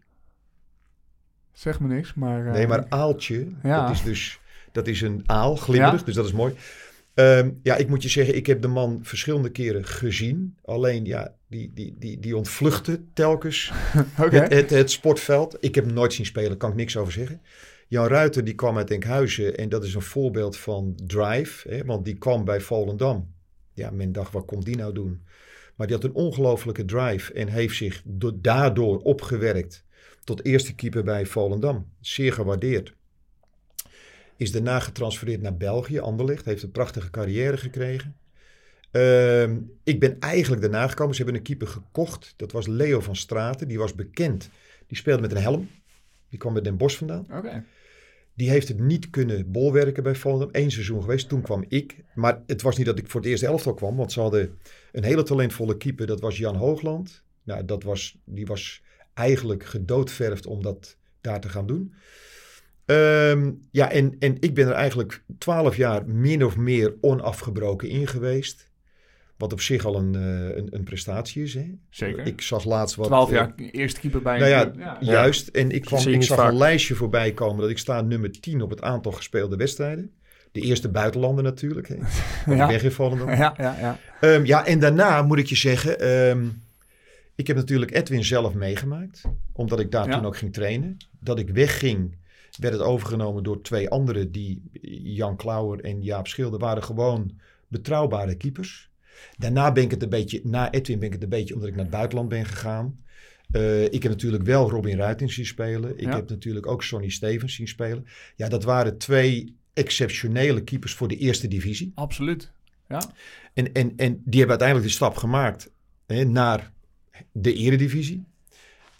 [1.54, 2.46] Zeg me niks, maar...
[2.46, 3.86] eh, Nee, maar Aaltje, Ja.
[3.86, 4.38] dat is dus
[4.72, 6.04] dat is een aal, glimmerig, Ja.
[6.06, 6.54] dus dat is mooi.
[7.14, 10.56] Ehm, ja, ik moet je zeggen, ik heb de man verschillende keren gezien.
[10.64, 13.70] Alleen, ja, die, die, die, die ontvluchtte telkens
[14.14, 15.56] het, het, het sportveld.
[15.60, 17.40] Ik heb hem nooit zien spelen, kan ik niks over zeggen.
[17.88, 21.68] Jan Ruiter, die kwam uit Enkhuizen en dat is een voorbeeld van drive.
[21.68, 23.32] Hè, want die kwam bij Volendam.
[23.72, 25.22] Ja, men dacht, wat komt die nou doen?
[25.74, 29.83] Maar die had een ongelofelijke drive en heeft zich do- daardoor opgewerkt
[30.24, 31.88] tot eerste keeper bij Volendam.
[32.00, 32.94] Zeer gewaardeerd.
[34.36, 36.44] Is daarna getransfereerd naar België, Anderlecht.
[36.44, 38.16] Heeft een prachtige carrière gekregen.
[38.90, 41.14] Ehm, ik ben eigenlijk daarna gekomen.
[41.14, 42.34] Ze hebben een keeper gekocht.
[42.36, 43.68] Dat was Leo van Straten.
[43.68, 44.50] Die was bekend.
[44.86, 45.68] Die speelde met een helm.
[46.28, 47.26] Die kwam bij Den Bosch vandaan.
[47.32, 47.64] Oké.
[48.34, 50.48] Die heeft het niet kunnen bolwerken bij Volendam.
[50.52, 52.04] Eén seizoen geweest, toen kwam ik.
[52.14, 53.96] Maar het was niet dat ik voor het eerste elftal kwam.
[53.96, 54.58] Want ze hadden
[54.92, 56.06] een hele talentvolle keeper.
[56.06, 57.22] Dat was Jan Hoogland.
[57.42, 58.82] Nou, dat was, die was
[59.14, 61.94] eigenlijk gedoodverfd om dat daar te gaan doen.
[62.86, 68.06] Ehm, ja, en, en ik ben er eigenlijk twaalf jaar min of meer onafgebroken in
[68.06, 68.72] geweest.
[69.36, 71.54] Wat op zich al een, eh, een, een prestatie is.
[71.54, 71.74] Hè?
[71.90, 72.26] Zeker.
[72.26, 73.06] Ik zag laatst wat...
[73.06, 75.48] 12 eh, jaar eerste keeper bij nou ja, juist.
[75.48, 76.50] En ik, kwam, ik zag vaak.
[76.50, 80.12] een lijstje voorbij komen dat ik sta nummer 10 op het aantal gespeelde wedstrijden.
[80.52, 81.88] De eerste buitenlander natuurlijk.
[81.88, 81.96] Hè.
[82.54, 82.66] Ja.
[82.66, 83.28] weg in Volendam.
[83.28, 83.98] Ja, ja, ja.
[84.20, 86.46] Ehm, ja, en daarna moet ik je zeggen, ehm,
[87.34, 89.22] ik heb natuurlijk Edwin zelf meegemaakt,
[89.52, 90.16] omdat ik daar Ja.
[90.16, 90.96] toen ook ging trainen.
[91.20, 92.16] Dat ik wegging,
[92.58, 94.62] werd het overgenomen door twee anderen, die
[95.02, 98.90] Jan Klauwer en Jaap Schilder waren gewoon betrouwbare keepers.
[99.36, 101.74] Daarna ben ik het een beetje, na Edwin ben ik het een beetje omdat ik
[101.74, 103.02] naar het buitenland ben gegaan.
[103.50, 105.90] Eh, ik heb natuurlijk wel Robin Ruiting zien spelen.
[105.98, 106.14] Ik Ja.
[106.14, 108.06] heb natuurlijk ook Sonny Stevens zien spelen.
[108.36, 111.92] Ja, dat waren twee exceptionele keepers voor de eerste divisie.
[111.94, 112.52] Absoluut.
[112.88, 113.12] Ja.
[113.54, 115.70] En, en, en die hebben uiteindelijk de stap gemaakt
[116.06, 116.72] hè, naar
[117.32, 118.24] de eredivisie.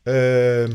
[0.02, 0.70] Ehm,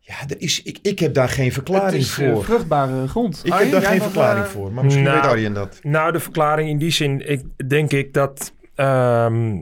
[0.00, 2.44] ja, er is, ik, ik heb daar geen Het verklaring is eh, voor.
[2.44, 3.40] vruchtbare grond.
[3.44, 4.72] ik Arjen, heb daar geen verklaring eh, voor.
[4.72, 5.78] Maar misschien Nou, weet Arjen dat.
[5.82, 9.58] Nou, de verklaring in die zin, ik, denk ik dat ehm,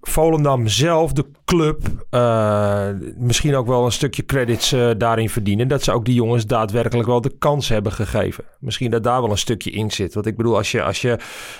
[0.00, 5.68] Volendam zelf, de club, eh, misschien ook wel een stukje credits eh, daarin verdienen.
[5.68, 8.44] Dat ze ook die jongens daadwerkelijk wel de kans hebben gegeven.
[8.60, 10.14] Misschien dat daar wel een stukje in zit.
[10.14, 11.18] Want ik bedoel, als, je, als, je,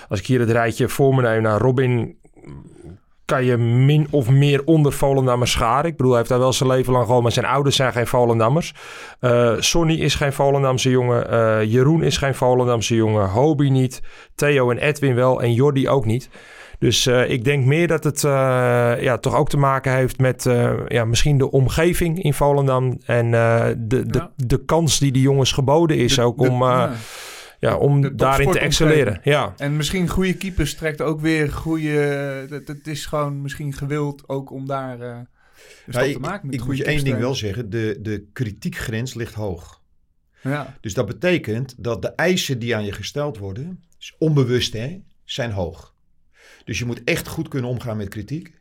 [0.09, 2.17] als ik hier het rijtje voor me neem naar Robin
[3.27, 5.85] kan je min of meer onder Volendammers scharen.
[5.89, 8.07] Ik bedoel, hij heeft daar wel zijn leven lang gewoon, maar zijn ouders zijn geen
[8.07, 8.73] Volendammers.
[9.19, 11.29] Eh Sonny is geen Volendamse jongen.
[11.31, 13.29] Eh, Jeroen is geen Volendamse jongen.
[13.29, 14.01] Hobie niet.
[14.35, 15.41] Theo en Edwin wel.
[15.41, 16.29] En Jordi ook niet.
[16.79, 18.21] Dus eh, ik denk meer dat het
[19.01, 20.49] ja, toch ook te maken heeft met
[20.87, 22.97] ja, misschien de omgeving in Volendam.
[23.05, 24.31] En de, de, Ja.
[24.35, 26.91] de kans die die jongens geboden is de- ook om, ja.
[27.59, 29.19] Ja, om daarin te excelleren.
[29.23, 29.53] Ja.
[29.57, 31.89] En misschien goede keepers trekt ook weer goede...
[32.49, 35.19] Het, het is gewoon misschien gewild ook om daar eh
[35.85, 36.45] Nou, te ik maken.
[36.45, 37.69] Met ik moet goede je één ding wel zeggen.
[37.69, 39.81] De, de kritiekgrens ligt hoog.
[40.41, 45.01] Ja, Dus dat betekent dat de eisen die aan je gesteld worden, is onbewust hè,
[45.23, 45.93] zijn hoog.
[46.65, 48.53] Dus je moet echt goed kunnen omgaan met kritiek.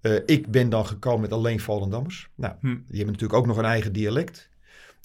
[0.00, 2.28] Eh, ik ben dan gekomen met alleen Volendammers.
[2.34, 2.66] Nou, Hm.
[2.66, 4.48] die hebben natuurlijk ook nog een eigen dialect.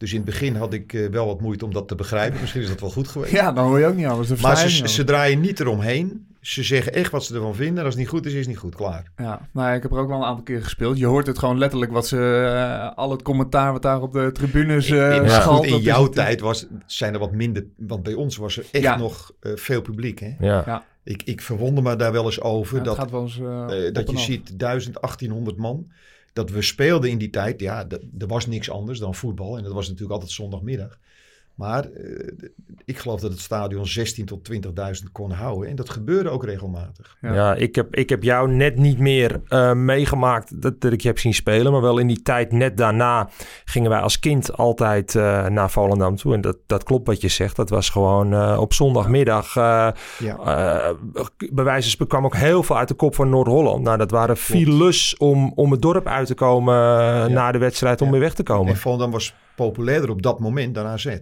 [0.04, 2.40] Dus in het begin had ik eh, wel wat moeite om dat te begrijpen.
[2.40, 3.32] Misschien is dat wel goed geweest.
[3.42, 4.28] ja dan hoor je ook niet alles.
[4.28, 6.28] Dan maar ze, niet ze draaien niet eromheen.
[6.42, 7.78] Ze zeggen echt wat ze ervan vinden.
[7.78, 8.76] En als het niet goed is, is het niet goed.
[8.76, 9.12] Klaar.
[9.18, 10.98] Ja, nou, ja, ik heb er ook wel een aantal keer gespeeld.
[10.98, 12.18] Je hoort het gewoon letterlijk wat ze...
[12.90, 16.04] eh, al het commentaar wat daar op de tribunes eh in, schalt, goed, in jouw
[16.04, 17.66] het- tijd was, zijn er wat minder.
[17.78, 18.98] Want bij ons was er echt Ja.
[18.98, 20.20] nog eh, veel publiek.
[20.20, 20.34] Hè?
[20.40, 20.84] Ja.
[21.04, 22.78] Ik, ik verwonder me daar wel eens over.
[22.78, 24.22] Ja, dat gaat wel eens, eh, Eh, dat je af.
[24.22, 25.88] ziet 1000, 1800 man.
[26.34, 27.60] Dat we speelden in die tijd.
[27.60, 29.58] Ja, er was niks anders dan voetbal.
[29.58, 31.00] En dat was natuurlijk altijd zondagmiddag.
[31.56, 32.28] Maar eh,
[32.86, 34.62] ik geloof dat het stadion 16 tot 20.000
[35.12, 35.70] kon houden.
[35.70, 37.18] En dat gebeurde ook regelmatig.
[37.22, 37.34] Ja.
[37.34, 41.08] Ja, ik, heb, ik heb jou net niet meer eh, meegemaakt dat, dat ik je
[41.08, 41.72] heb zien spelen.
[41.72, 43.30] Maar wel in die tijd net daarna
[43.66, 46.34] gingen wij als kind altijd eh, naar Volendam toe.
[46.34, 47.56] En dat, dat klopt wat je zegt.
[47.56, 49.56] Dat was gewoon eh, op zondagmiddag.
[49.56, 49.88] eh
[50.20, 50.38] Ja.
[50.38, 50.90] eh,
[51.54, 53.84] bij wijze van spreken kwam ook heel veel uit de kop van Noord-Holland.
[53.84, 56.74] Nou, dat waren files om, om het dorp uit te komen
[57.32, 58.12] na de wedstrijd om Ja.
[58.14, 58.68] weer weg te komen.
[58.74, 61.18] En Volendam was populairder op dat moment dan AZ.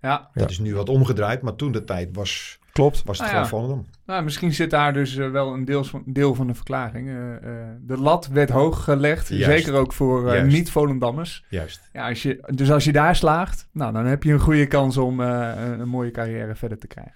[0.00, 1.42] Ja, Dat is nu wat omgedraaid.
[1.42, 3.02] Maar toen de tijd was, Klopt.
[3.04, 3.44] was het Nou ja.
[3.44, 3.90] gewoon Volendam.
[4.06, 7.08] nou, misschien zit daar dus eh, wel een deel van, deel van de verklaring.
[7.08, 9.44] Eh, eh, de lat werd hoog gelegd, Juist.
[9.44, 11.44] zeker ook voor niet-Volendammers.
[11.48, 11.88] Juist.
[11.92, 14.96] Ja, als je, dus als je daar slaagt, nou, dan heb je een goede kans
[14.96, 17.14] om eh, een, een mooie carrière verder te krijgen.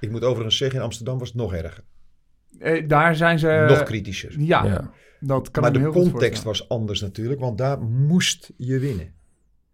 [0.00, 1.84] Ik moet overigens zeggen, in Amsterdam was het nog erger.
[2.58, 3.64] Eh, daar zijn ze...
[3.68, 4.40] nog kritischer.
[4.40, 4.90] Ja, Ja.
[5.20, 7.40] dat kan maar de heel context was anders natuurlijk.
[7.40, 9.12] Want daar moest je winnen.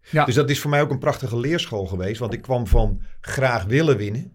[0.09, 0.25] Ja.
[0.25, 2.19] Dus dat is voor mij ook een prachtige leerschool geweest.
[2.19, 4.31] Want ik kwam van graag willen winnen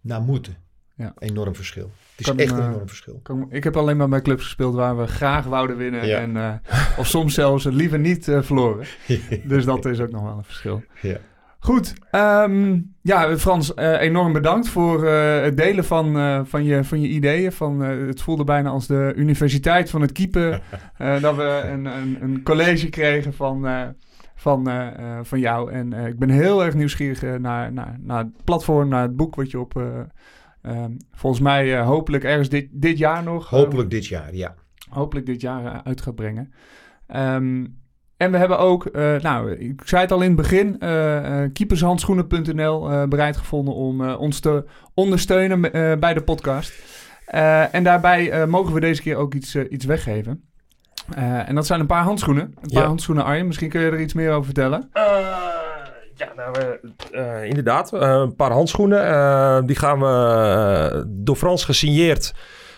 [0.00, 0.56] naar moeten.
[0.96, 1.12] Ja.
[1.18, 1.90] Enorm verschil.
[2.10, 3.20] Het is Kan, echt een eh, enorm verschil.
[3.22, 6.06] Kan- Ik heb alleen maar bij clubs gespeeld waar we graag wouden winnen.
[6.06, 6.18] Ja.
[6.18, 6.52] En, eh,
[6.98, 8.86] of soms zelfs liever niet eh, verloren.
[9.44, 10.82] Dus dat is ook nog wel een verschil.
[11.00, 11.16] Ja.
[11.58, 11.94] Goed.
[12.10, 17.52] ehm, ja, Frans, enorm bedankt voor het delen van, van, je, van je ideeën.
[17.52, 20.62] Van, het voelde bijna als de universiteit van het keeper.
[21.20, 23.66] dat we een, een, een college kregen van,
[24.42, 25.72] van, eh, eh, van jou.
[25.72, 29.34] En eh, ik ben heel erg nieuwsgierig naar, naar, naar het platform, naar het boek
[29.34, 30.00] wat je op, eh,
[30.62, 33.44] Ehm, volgens mij hopelijk ergens dit, dit jaar nog.
[33.44, 34.54] eh, Hopelijk dit jaar, ja.
[34.90, 36.52] hopelijk dit jaar eh, uit gaat brengen.
[37.06, 37.66] Ehm,
[38.16, 40.78] en we hebben ook, nou, ik zei het al in het begin,
[41.52, 44.64] keepershandschoenen.nl bereid gevonden om ons te
[44.94, 45.60] ondersteunen
[46.00, 46.72] bij de podcast.
[47.72, 50.51] En daarbij mogen we deze keer ook iets, iets weggeven.
[51.16, 52.42] Eh, en dat zijn een paar handschoenen.
[52.44, 52.86] Een paar Ja.
[52.86, 53.46] handschoenen, Arjen.
[53.46, 54.88] Misschien kun je er iets meer over vertellen.
[54.92, 55.02] Eh,
[56.14, 56.56] ja, nou,
[57.12, 57.92] eh, inderdaad.
[57.92, 59.06] eh, een paar handschoenen.
[59.06, 62.34] eh, die gaan we door Frans gesigneerd.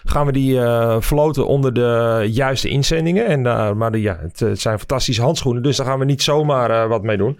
[0.06, 3.26] Gaan we die eh verloten onder de juiste inzendingen.
[3.26, 3.42] En,
[3.76, 5.62] maar de, ja, het, het zijn fantastische handschoenen.
[5.62, 7.38] Dus daar gaan we niet zomaar eh, wat mee doen.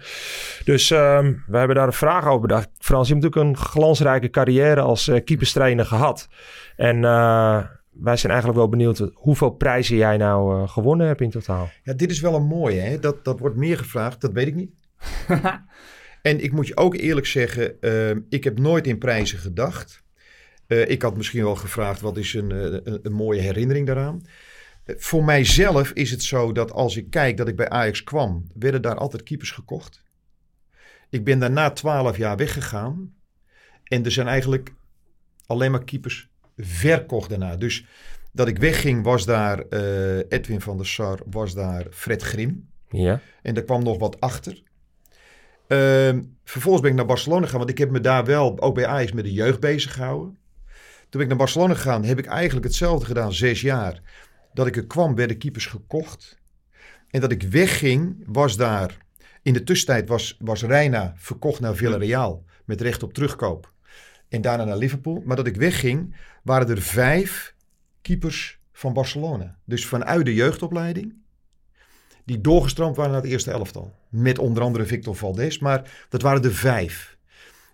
[0.63, 2.69] Dus ehm, we hebben daar een vraag over bedacht.
[2.79, 6.27] Frans, je hebt natuurlijk een glansrijke carrière als eh, keeperstrainer gehad.
[6.75, 7.57] En eh,
[7.99, 11.69] wij zijn eigenlijk wel benieuwd hoeveel prijzen jij nou eh, gewonnen hebt in totaal.
[11.83, 12.79] Ja, dit is wel een mooie.
[12.79, 12.99] Hè?
[12.99, 14.71] Dat, dat wordt meer gevraagd, dat weet ik niet.
[16.21, 20.03] en ik moet je ook eerlijk zeggen, ehm, ik heb nooit in prijzen gedacht.
[20.67, 24.21] Eh, ik had misschien wel gevraagd, wat is een, eh, een, een mooie herinnering daaraan?
[24.85, 28.81] Voor mijzelf is het zo dat als ik kijk dat ik bij Ajax kwam, werden
[28.81, 30.03] daar altijd keepers gekocht.
[31.09, 33.13] Ik ben daarna twaalf jaar weggegaan.
[33.83, 34.73] En er zijn eigenlijk
[35.45, 37.55] alleen maar keepers verkocht daarna.
[37.55, 37.85] Dus
[38.31, 42.69] dat ik wegging was daar eh, Edwin van der Sar, was daar Fred Grim.
[42.89, 43.21] Ja.
[43.41, 44.63] En daar kwam nog wat achter.
[45.67, 48.85] Ehm, vervolgens ben ik naar Barcelona gegaan, want ik heb me daar wel, ook bij
[48.85, 50.37] Ajax, met de jeugd bezig gehouden.
[50.99, 54.01] Toen ben ik naar Barcelona gegaan, heb ik eigenlijk hetzelfde gedaan, zes jaar.
[54.53, 56.39] Dat ik er kwam, werden keepers gekocht.
[57.09, 59.03] En dat ik wegging, was daar...
[59.41, 63.73] In de tussentijd was, was Reina verkocht naar Villarreal, met recht op terugkoop.
[64.29, 65.21] En daarna naar Liverpool.
[65.25, 67.55] Maar dat ik wegging, waren er vijf
[68.01, 69.57] keepers van Barcelona.
[69.65, 71.13] Dus vanuit de jeugdopleiding
[72.25, 73.93] die doorgestroomd waren naar het eerste elftal.
[74.09, 77.17] Met onder andere Victor Valdes, maar dat waren er vijf.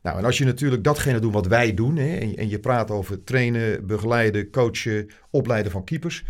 [0.04, 2.91] Nou, en als je natuurlijk datgene doet wat wij doen, hè, en, en je praat
[2.91, 6.24] over trainen, begeleiden, coachen, opleiden van keepers,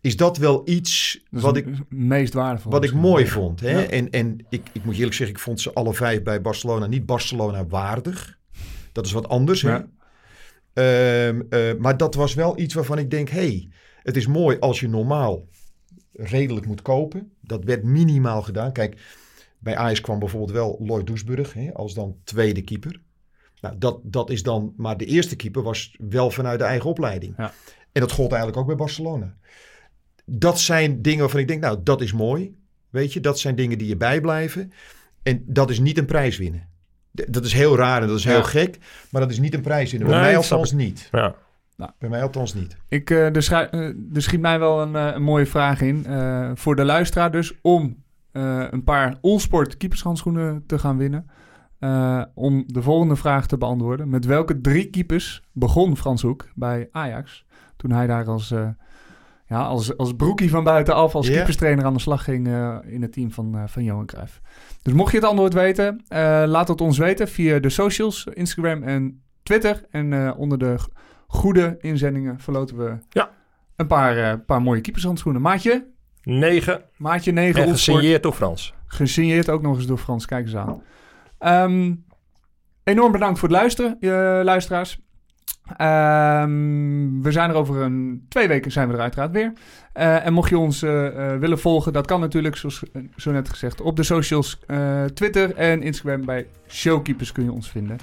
[0.00, 2.70] is dat wel iets Dat wat ik, meest waardevol.
[2.72, 3.60] wat ik mooi vond.
[3.60, 3.70] Hè?
[3.70, 3.88] Ja.
[3.88, 6.86] En, en ik, ik moet je eerlijk zeggen, ik vond ze alle vijf bij Barcelona
[6.86, 8.37] niet Barcelona waardig.
[8.98, 9.62] Dat is wat anders.
[9.62, 9.78] Hè?
[10.72, 13.68] Ehm, eh, maar dat was wel iets waarvan ik denk, hey,
[14.02, 15.48] het is mooi als je normaal
[16.12, 17.32] redelijk moet kopen.
[17.40, 18.72] Dat werd minimaal gedaan.
[18.72, 19.00] Kijk,
[19.58, 23.00] bij Ajax kwam bijvoorbeeld wel Lloyd Doesburg hè, als dan tweede keeper.
[23.60, 27.34] Nou, dat, dat is dan, maar de eerste keeper was wel vanuit de eigen opleiding.
[27.36, 27.52] Ja.
[27.92, 29.36] En dat gold eigenlijk ook bij Barcelona.
[30.24, 32.56] Dat zijn dingen waarvan ik denk, nou, dat is mooi.
[32.90, 34.72] Weet je, dat zijn dingen die je bijblijven.
[35.22, 36.68] En dat is niet een prijs winnen.
[37.12, 38.42] Dat is heel raar en dat is heel Ja.
[38.42, 38.78] gek.
[39.10, 40.08] Maar dat is niet een prijs winnen.
[40.08, 41.08] Bij Nee, mij althans niet.
[41.12, 41.34] Ja.
[41.98, 42.76] Bij mij althans niet.
[42.88, 43.80] Ik, eh, er, eh,
[44.14, 46.06] er schiet mij wel een, eh, een mooie vraag in.
[46.06, 47.52] eh, voor de luisteraar dus.
[47.62, 48.02] Om
[48.32, 51.30] eh, een paar Allsport keepershandschoenen te gaan winnen.
[51.78, 54.08] Eh, om de volgende vraag te beantwoorden.
[54.08, 57.44] Met welke drie keepers begon Frans Hoek bij Ajax?
[57.76, 58.68] Toen hij daar als, eh,
[59.48, 63.12] ja, als, als broekie van buitenaf, als keeperstrainer aan de slag ging eh, in het
[63.12, 64.40] team van, eh, van Johan Cruijff.
[64.82, 68.82] Dus mocht je het antwoord weten, eh, laat het ons weten via de socials, Instagram
[68.82, 69.82] en Twitter.
[69.90, 70.76] En onder de
[71.26, 73.30] goede inzendingen verloten we Ja.
[73.76, 75.42] een paar, paar mooie keepershandschoenen.
[75.42, 75.86] Maatje,
[76.22, 78.74] 9 maatje 9 en gesigneerd door Frans.
[78.86, 80.26] Gesigneerd ook nog eens door Frans.
[80.26, 80.82] Kijk eens aan.
[81.38, 81.94] Ehm,
[82.84, 83.96] enorm bedankt voor het luisteren,
[84.44, 85.00] luisteraars.
[85.76, 89.52] Ehm, we zijn er over een twee weken zijn we er uiteraard weer.
[89.92, 92.82] Eh, en mocht je ons eh, eh, willen volgen, dat kan natuurlijk, zoals
[93.16, 94.58] zo net gezegd, op de socials,
[95.14, 96.24] Twitter en Instagram.
[96.24, 97.96] Bij Showkeepers kun je ons vinden.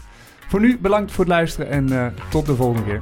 [0.47, 3.01] Voor nu bedankt voor het luisteren en tot de volgende keer.